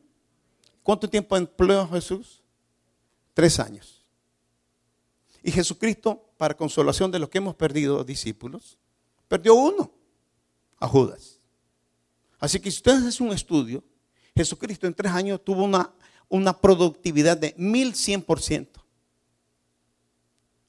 ¿Cuánto 0.83 1.09
tiempo 1.09 1.37
empleó 1.37 1.87
Jesús? 1.89 2.43
Tres 3.35 3.61
años. 3.61 4.05
Y 5.43 5.51
Jesucristo, 5.51 6.31
para 6.37 6.57
consolación 6.57 7.11
de 7.11 7.19
los 7.19 7.29
que 7.29 7.39
hemos 7.39 7.55
perdido 7.55 8.05
discípulos, 8.05 8.79
perdió 9.29 9.55
uno, 9.55 9.91
a 10.79 10.89
Judas. 10.89 11.30
Así 12.41 12.59
que 12.59 12.71
si 12.71 12.79
ustedes 12.79 13.05
hacen 13.05 13.27
un 13.27 13.35
estudio, 13.35 13.85
Jesucristo 14.35 14.87
en 14.87 14.95
tres 14.95 15.13
años 15.13 15.45
tuvo 15.45 15.63
una, 15.63 15.93
una 16.29 16.59
productividad 16.59 17.37
de 17.37 17.55
1100%. 17.57 18.67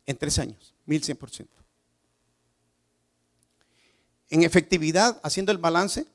En 0.06 0.18
tres 0.18 0.38
años, 0.38 0.76
1100%. 0.86 1.48
En 4.30 4.44
efectividad, 4.44 5.20
haciendo 5.24 5.54
el 5.54 5.58
balance, 5.58 6.06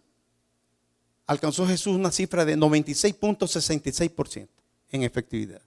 alcanzó 1.26 1.66
Jesús 1.66 1.96
una 1.96 2.12
cifra 2.12 2.44
de 2.44 2.56
96.66% 2.56 4.48
en 4.90 5.02
efectividad. 5.02 5.62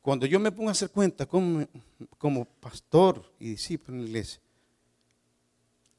Cuando 0.00 0.24
yo 0.24 0.40
me 0.40 0.50
pongo 0.50 0.70
a 0.70 0.72
hacer 0.72 0.90
cuenta 0.90 1.26
como, 1.26 1.68
como 2.16 2.46
pastor 2.46 3.30
y 3.38 3.50
discípulo 3.50 3.98
en 3.98 4.04
la 4.04 4.08
iglesia, 4.08 4.40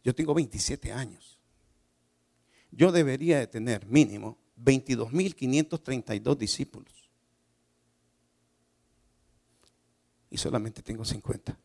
yo 0.03 0.15
tengo 0.15 0.33
27 0.33 0.91
años 0.91 1.30
yo 2.72 2.91
debería 2.91 3.39
de 3.39 3.47
tener 3.47 3.86
mínimo 3.86 4.38
22.532 4.63 6.38
discípulos. 6.38 6.93
Y 10.30 10.38
solamente 10.38 10.82
tengo 10.82 11.03
50. 11.03 11.57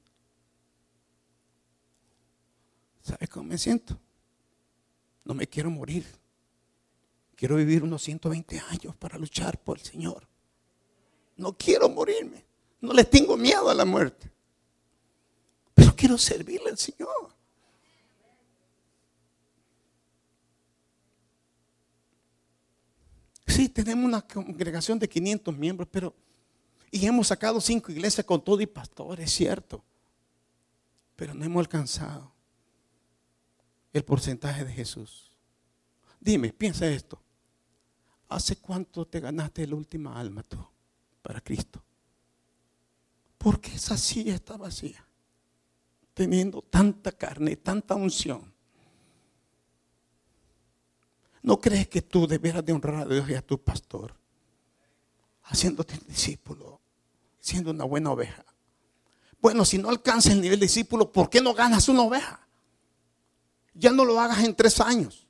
¿Sabes 3.03 3.29
cómo 3.29 3.49
me 3.49 3.59
siento? 3.59 3.97
No 5.25 5.35
me 5.35 5.47
quiero 5.47 5.71
morir. 5.71 6.05
Quiero 7.37 7.57
vivir 7.57 7.85
unos 7.85 8.03
120 8.03 8.59
años 8.59 8.97
para 8.97 9.19
luchar 9.19 9.63
por 9.63 9.79
el 9.79 9.85
Señor. 9.85 10.27
No 11.37 11.57
quiero 11.57 11.89
morirme. 11.89 12.45
No 12.81 12.93
le 12.93 13.05
tengo 13.05 13.37
miedo 13.37 13.69
a 13.69 13.75
la 13.75 13.85
muerte. 13.85 14.31
Pero 15.75 15.95
quiero 15.95 16.19
servirle 16.19 16.71
al 16.71 16.79
Señor. 16.79 17.36
Sí, 23.57 23.71
tenemos 23.71 24.05
una 24.05 24.21
congregación 24.21 24.99
de 24.99 25.09
500 25.09 25.57
miembros, 25.57 25.89
pero... 25.91 26.15
Y 26.91 27.07
hemos 27.07 27.29
sacado 27.29 27.59
cinco 27.59 27.91
iglesias 27.91 28.27
con 28.27 28.45
todo 28.45 28.61
y 28.61 28.67
pastores, 28.67 29.25
es 29.25 29.33
cierto. 29.33 29.83
Pero 31.17 31.33
no 31.33 31.43
hemos 31.43 31.61
alcanzado 31.61 32.31
el 33.95 34.05
porcentaje 34.05 34.63
de 34.63 34.73
Jesús. 34.73 35.31
Dime, 36.21 36.53
piensa 36.53 36.87
esto. 36.87 37.19
¿Hace 38.29 38.57
cuánto 38.57 39.07
te 39.07 39.21
ganaste 39.21 39.67
la 39.67 39.77
última 39.77 40.21
alma 40.21 40.43
tú 40.43 40.59
para 41.23 41.41
Cristo? 41.41 41.83
Porque 43.39 43.75
esa 43.75 43.97
silla 43.97 44.35
está 44.35 44.59
vacía, 44.59 45.03
teniendo 46.13 46.61
tanta 46.61 47.11
carne, 47.11 47.57
tanta 47.57 47.95
unción. 47.95 48.53
¿No 51.47 51.61
crees 51.61 51.87
que 51.87 52.03
tú 52.03 52.27
deberás 52.27 52.65
de 52.65 52.73
honrar 52.73 53.03
a 53.03 53.05
Dios 53.07 53.31
y 53.31 53.35
a 53.35 53.41
tu 53.41 53.57
pastor? 53.57 54.13
Haciéndote 55.45 55.97
discípulo, 56.09 56.81
siendo 57.39 57.71
una 57.71 57.85
buena 57.85 58.11
oveja. 58.11 58.45
Bueno, 59.41 59.65
si 59.65 59.79
no 59.79 59.89
alcanzas 59.89 60.33
el 60.33 60.41
nivel 60.41 60.59
de 60.59 60.67
discípulo, 60.67 61.13
¿por 61.13 61.31
qué 61.31 61.41
no 61.41 61.55
ganas 61.55 61.89
una 61.89 62.03
oveja? 62.03 62.45
Ya 63.75 63.93
no 63.93 64.05
lo 64.05 64.19
hagas 64.19 64.43
en 64.43 64.57
tres 64.57 64.81
años. 64.81 65.29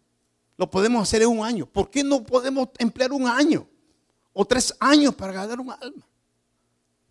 Lo 0.56 0.70
podemos 0.70 1.02
hacer 1.02 1.20
en 1.20 1.28
un 1.28 1.44
año. 1.44 1.66
¿Por 1.66 1.90
qué 1.90 2.02
no 2.02 2.24
podemos 2.24 2.70
emplear 2.78 3.12
un 3.12 3.28
año 3.28 3.68
o 4.32 4.42
tres 4.46 4.74
años 4.80 5.14
para 5.14 5.34
ganar 5.34 5.60
un 5.60 5.70
alma? 5.70 6.06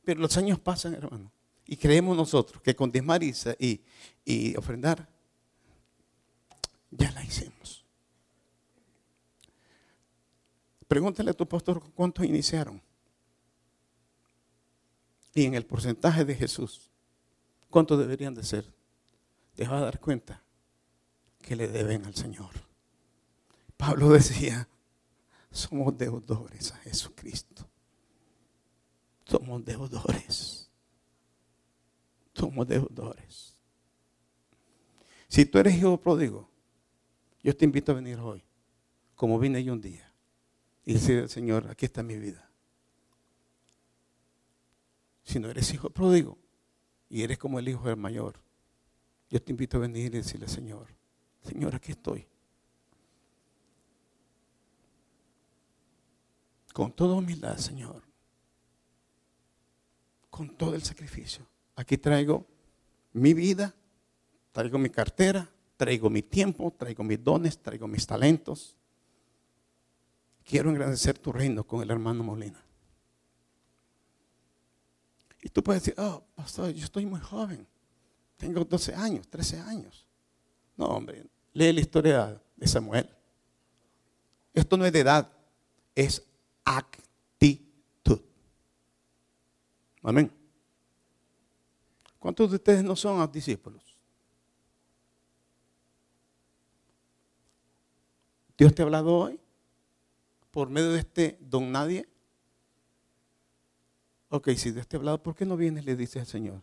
Pero 0.04 0.20
los 0.20 0.36
años 0.36 0.58
pasan, 0.58 0.96
hermano. 0.96 1.32
Y 1.68 1.78
creemos 1.78 2.18
nosotros 2.18 2.60
que 2.64 2.76
con 2.76 2.92
diezmar 2.92 3.22
y, 3.22 3.36
y 4.26 4.56
ofrendar, 4.56 5.08
ya 6.90 7.12
la 7.12 7.24
hicimos. 7.24 7.85
Pregúntale 10.88 11.32
a 11.32 11.34
tu 11.34 11.48
pastor 11.48 11.82
cuántos 11.94 12.26
iniciaron. 12.26 12.82
y 15.34 15.44
en 15.44 15.54
el 15.54 15.66
porcentaje 15.66 16.24
de 16.24 16.34
Jesús, 16.34 16.90
¿cuántos 17.70 18.00
deberían 18.00 18.34
de 18.34 18.44
ser? 18.44 18.74
Te 19.54 19.64
vas 19.66 19.82
a 19.82 19.86
dar 19.86 20.00
cuenta 20.00 20.42
que 21.42 21.58
le 21.58 21.68
deben 21.68 22.06
al 22.06 22.16
Señor. 22.16 22.52
Pablo 23.76 24.10
decía, 24.10 24.70
somos 25.52 25.98
deudores 25.98 26.72
a 26.72 26.78
Jesucristo. 26.78 27.68
Somos 29.26 29.66
deudores. 29.66 30.70
Somos 32.34 32.68
deudores. 32.68 33.56
Si 35.28 35.46
tú 35.46 35.60
eres 35.60 35.76
hijo 35.76 36.00
pródigo, 36.00 36.50
yo 37.44 37.56
te 37.56 37.66
invito 37.66 37.92
a 37.92 37.96
venir 37.96 38.20
hoy, 38.20 38.44
como 39.16 39.38
vine 39.40 39.64
yo 39.64 39.74
un 39.74 39.82
día, 39.82 40.05
y 40.86 40.94
decir 40.94 41.28
Señor, 41.28 41.68
aquí 41.70 41.86
está 41.86 42.04
mi 42.04 42.18
vida. 42.18 42.50
Si 45.24 45.40
no 45.40 45.50
eres 45.50 45.74
hijo 45.74 45.90
pródigo 45.90 46.38
y 47.10 47.24
eres 47.24 47.38
como 47.40 47.58
el 47.58 47.68
hijo 47.68 47.88
del 47.88 47.98
mayor, 47.98 48.40
yo 49.30 49.42
te 49.42 49.52
invito 49.52 49.78
a 49.78 49.82
venir 49.82 50.14
y 50.14 50.18
decirle, 50.18 50.48
Señor, 50.48 50.88
Señor, 51.42 51.76
aquí 51.76 51.92
estoy. 51.92 52.28
Con 56.74 56.92
toda 56.92 57.16
humildad, 57.16 57.58
Señor. 57.58 58.04
Con 60.30 60.50
todo 60.56 60.76
el 60.76 60.84
sacrificio. 60.84 61.46
Aquí 61.76 61.98
traigo 61.98 62.46
mi 63.14 63.34
vida, 63.34 63.74
traigo 64.52 64.78
mi 64.78 64.90
cartera, 64.90 65.50
traigo 65.78 66.10
mi 66.10 66.22
tiempo, 66.22 66.72
traigo 66.78 67.04
mis 67.04 67.24
dones, 67.24 67.58
traigo 67.58 67.88
mis 67.88 68.06
talentos. 68.06 68.76
Quiero 70.46 70.70
engrandecer 70.70 71.18
tu 71.18 71.32
reino 71.32 71.64
con 71.66 71.82
el 71.82 71.90
hermano 71.90 72.24
Molina. 72.24 72.64
Y 75.42 75.50
tú 75.50 75.64
puedes 75.64 75.84
decir, 75.84 76.00
oh, 76.00 76.24
pastor, 76.36 76.70
yo 76.70 76.86
estoy 76.86 77.06
muy 77.06 77.20
joven. 77.20 77.68
Tengo 78.38 78.64
12 78.64 78.94
años, 78.94 79.28
13 79.28 79.60
años. 79.62 80.06
No, 80.78 80.86
hombre, 80.86 81.26
lee 81.54 81.74
la 81.74 81.82
historia 81.82 82.42
de 82.56 82.68
Samuel. 82.68 83.10
Esto 84.54 84.78
no 84.78 84.86
es 84.86 84.94
de 84.94 85.00
edad, 85.00 85.32
es 85.96 86.24
actitud. 86.64 88.22
Amén. 90.04 90.32
¿Cuántos 92.20 92.52
de 92.52 92.58
ustedes 92.58 92.84
no 92.84 92.96
son 92.96 93.32
discípulos? 93.32 93.84
Dios 98.58 98.74
te 98.74 98.84
ha 98.84 98.86
hablado 98.86 99.14
hoy 99.14 99.40
por 100.56 100.70
medio 100.70 100.94
de 100.94 101.00
este 101.00 101.38
don 101.42 101.70
nadie. 101.70 102.08
Ok, 104.30 104.52
si 104.56 104.72
Dios 104.72 104.88
te 104.88 104.96
ha 104.96 105.00
hablado, 105.00 105.22
¿por 105.22 105.36
qué 105.36 105.46
no 105.46 105.58
vienes 105.58 105.84
le 105.84 105.98
dices 105.98 106.22
al 106.22 106.28
Señor? 106.28 106.62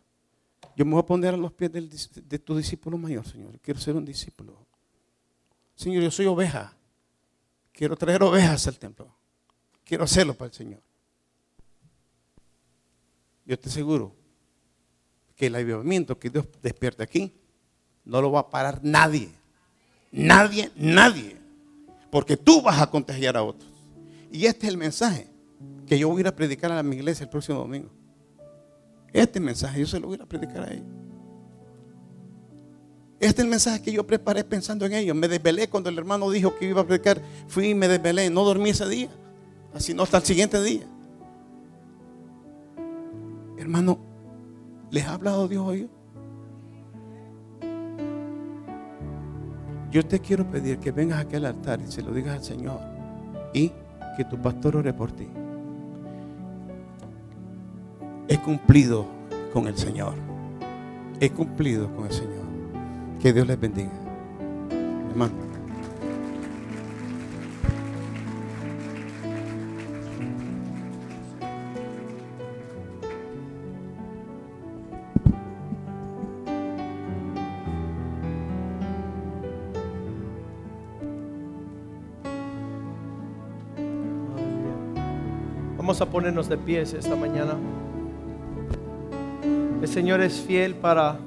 Yo 0.75 0.87
me 0.87 0.93
voy 0.93 1.01
a 1.01 1.05
poner 1.05 1.35
a 1.35 1.37
los 1.37 1.53
pies 1.53 1.71
de 1.71 2.39
tu 2.39 2.57
discípulo 2.57 2.97
mayor, 2.97 3.29
Señor. 3.29 3.61
Quiero 3.61 3.79
ser 3.79 3.95
un 3.95 4.07
discípulo. 4.07 4.57
Señor, 5.75 6.05
yo 6.05 6.11
soy 6.11 6.25
oveja. 6.25 6.75
Quiero 7.71 7.95
traer 7.95 8.23
ovejas 8.23 8.67
al 8.67 8.79
templo. 8.79 9.15
Quiero 9.85 10.05
hacerlo 10.05 10.33
para 10.33 10.47
el 10.47 10.55
Señor. 10.55 10.81
Yo 13.45 13.59
te 13.59 13.69
aseguro 13.69 14.17
que 15.37 15.49
el 15.49 15.55
avivamiento 15.55 16.19
que 16.19 16.31
Dios 16.31 16.47
despierte 16.63 17.03
aquí 17.03 17.31
no 18.07 18.23
lo 18.23 18.33
va 18.33 18.41
a 18.41 18.49
parar 18.49 18.81
nadie. 18.83 19.29
Nadie, 20.11 20.73
nadie. 20.77 21.37
Porque 22.11 22.39
tú 22.39 22.63
vas 22.63 22.81
a 22.81 22.87
contagiar 22.87 23.37
a 23.37 23.43
otros. 23.43 23.72
Y 24.33 24.47
este 24.47 24.67
es 24.67 24.73
el 24.73 24.79
mensaje 24.79 25.29
que 25.87 25.99
yo 25.99 26.09
voy 26.09 26.19
a 26.19 26.21
ir 26.21 26.27
a 26.27 26.35
predicar 26.35 26.73
a 26.73 26.83
mi 26.83 26.97
iglesia 26.97 27.25
el 27.25 27.31
próximo 27.31 27.59
domingo. 27.59 27.91
Este 29.13 29.39
mensaje 29.39 29.79
yo 29.79 29.87
se 29.87 30.01
lo 30.01 30.07
voy 30.07 30.19
a 30.21 30.27
predicar 30.27 30.63
a 30.63 30.73
ellos. 30.73 30.87
Este 33.21 33.43
es 33.43 33.45
el 33.45 33.49
mensaje 33.49 33.83
que 33.83 33.93
yo 33.93 34.07
preparé 34.07 34.43
pensando 34.43 34.87
en 34.87 34.95
ellos. 34.95 35.15
Me 35.15 35.29
desvelé 35.29 35.69
cuando 35.69 35.91
el 35.91 35.99
hermano 35.99 36.31
dijo 36.31 36.57
que 36.57 36.71
iba 36.71 36.81
a 36.81 36.87
predicar. 36.87 37.21
Fui 37.47 37.69
y 37.69 37.75
me 37.75 37.87
desvelé. 37.89 38.31
No 38.31 38.43
dormí 38.43 38.71
ese 38.71 38.89
día. 38.89 39.11
Así 39.75 39.93
no 39.93 40.03
hasta 40.03 40.17
el 40.17 40.23
siguiente 40.25 40.63
día. 40.63 40.87
Hermano, 43.59 43.99
¿les 44.91 45.05
ha 45.05 45.13
hablado 45.13 45.47
Dios 45.47 45.65
hoy? 45.65 45.91
Yo 49.91 50.07
te 50.07 50.21
quiero 50.21 50.51
pedir 50.51 50.79
que 50.79 50.91
vengas 50.91 51.21
aquí 51.21 51.37
al 51.37 51.45
altar 51.45 51.83
y 51.83 51.93
se 51.93 52.01
lo 52.01 52.13
digas 52.13 52.39
al 52.39 52.45
Señor. 52.45 52.81
Y 53.53 53.71
que 54.17 54.25
tu 54.25 54.37
pastor 54.39 54.77
ore 54.77 54.93
por 54.93 55.13
ti. 55.13 55.29
He 58.29 58.39
cumplido 58.39 59.07
con 59.53 59.67
el 59.67 59.77
Señor. 59.77 60.15
He 61.21 61.31
cumplido 61.31 61.95
con 61.95 62.07
el 62.07 62.13
Señor. 62.13 62.43
Que 63.21 63.33
Dios 63.33 63.47
les 63.47 63.61
bendiga. 63.61 63.93
Hermano. 65.11 65.52
A 86.01 86.07
ponernos 86.07 86.49
de 86.49 86.57
pies 86.57 86.95
esta 86.95 87.15
mañana. 87.15 87.53
El 89.83 89.87
Señor 89.87 90.23
es 90.23 90.41
fiel 90.41 90.75
para 90.75 91.19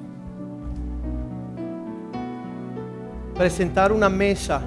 presentar 3.36 3.92
una 3.92 4.08
mesa 4.08 4.60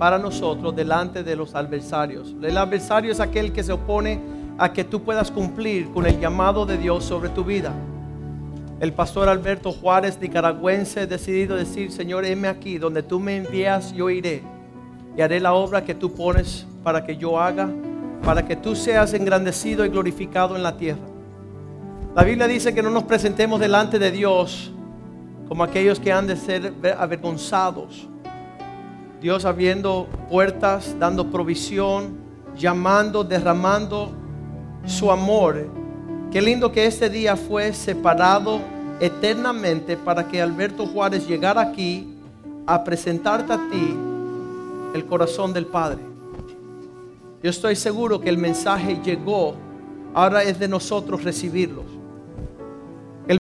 para 0.00 0.18
nosotros 0.18 0.74
delante 0.74 1.22
de 1.22 1.36
los 1.36 1.54
adversarios. 1.54 2.34
El 2.42 2.58
adversario 2.58 3.12
es 3.12 3.20
aquel 3.20 3.52
que 3.52 3.62
se 3.62 3.72
opone 3.72 4.20
a 4.58 4.72
que 4.72 4.82
tú 4.82 5.00
puedas 5.02 5.30
cumplir 5.30 5.90
con 5.92 6.06
el 6.06 6.18
llamado 6.18 6.66
de 6.66 6.76
Dios 6.76 7.04
sobre 7.04 7.28
tu 7.28 7.44
vida. 7.44 7.72
El 8.80 8.92
pastor 8.92 9.28
Alberto 9.28 9.70
Juárez, 9.70 10.18
nicaragüense, 10.20 11.00
ha 11.00 11.06
decidido 11.06 11.54
decir, 11.54 11.92
Señor, 11.92 12.24
heme 12.24 12.48
aquí, 12.48 12.78
donde 12.78 13.04
tú 13.04 13.20
me 13.20 13.36
envías, 13.36 13.92
yo 13.94 14.10
iré. 14.10 14.42
Y 15.16 15.20
haré 15.20 15.38
la 15.38 15.54
obra 15.54 15.84
que 15.84 15.94
tú 15.94 16.12
pones 16.12 16.66
para 16.82 17.06
que 17.06 17.16
yo 17.16 17.40
haga, 17.40 17.70
para 18.22 18.46
que 18.46 18.56
tú 18.56 18.76
seas 18.76 19.12
engrandecido 19.14 19.84
y 19.84 19.88
glorificado 19.88 20.56
en 20.56 20.62
la 20.62 20.76
tierra. 20.76 21.02
La 22.14 22.22
Biblia 22.22 22.46
dice 22.46 22.72
que 22.72 22.82
no 22.82 22.90
nos 22.90 23.04
presentemos 23.04 23.58
delante 23.58 23.98
de 23.98 24.10
Dios 24.10 24.72
como 25.48 25.64
aquellos 25.64 26.00
que 26.00 26.12
han 26.12 26.26
de 26.26 26.36
ser 26.36 26.72
avergonzados. 26.98 28.08
Dios 29.20 29.44
abriendo 29.44 30.08
puertas, 30.30 30.94
dando 30.98 31.30
provisión, 31.30 32.18
llamando, 32.56 33.24
derramando 33.24 34.12
su 34.86 35.10
amor. 35.10 35.68
Qué 36.30 36.40
lindo 36.40 36.72
que 36.72 36.86
este 36.86 37.10
día 37.10 37.36
fue 37.36 37.72
separado 37.72 38.60
eternamente 39.00 39.96
para 39.96 40.28
que 40.28 40.40
Alberto 40.40 40.86
Juárez 40.86 41.26
llegara 41.26 41.60
aquí 41.60 42.14
a 42.66 42.84
presentarte 42.84 43.52
a 43.52 43.68
ti 43.70 43.96
el 44.94 45.04
corazón 45.06 45.52
del 45.52 45.66
Padre. 45.66 46.13
Yo 47.44 47.50
estoy 47.50 47.76
seguro 47.76 48.22
que 48.22 48.30
el 48.30 48.38
mensaje 48.38 48.98
llegó, 49.04 49.54
ahora 50.14 50.42
es 50.44 50.58
de 50.58 50.66
nosotros 50.66 51.24
recibirlo. 51.24 51.84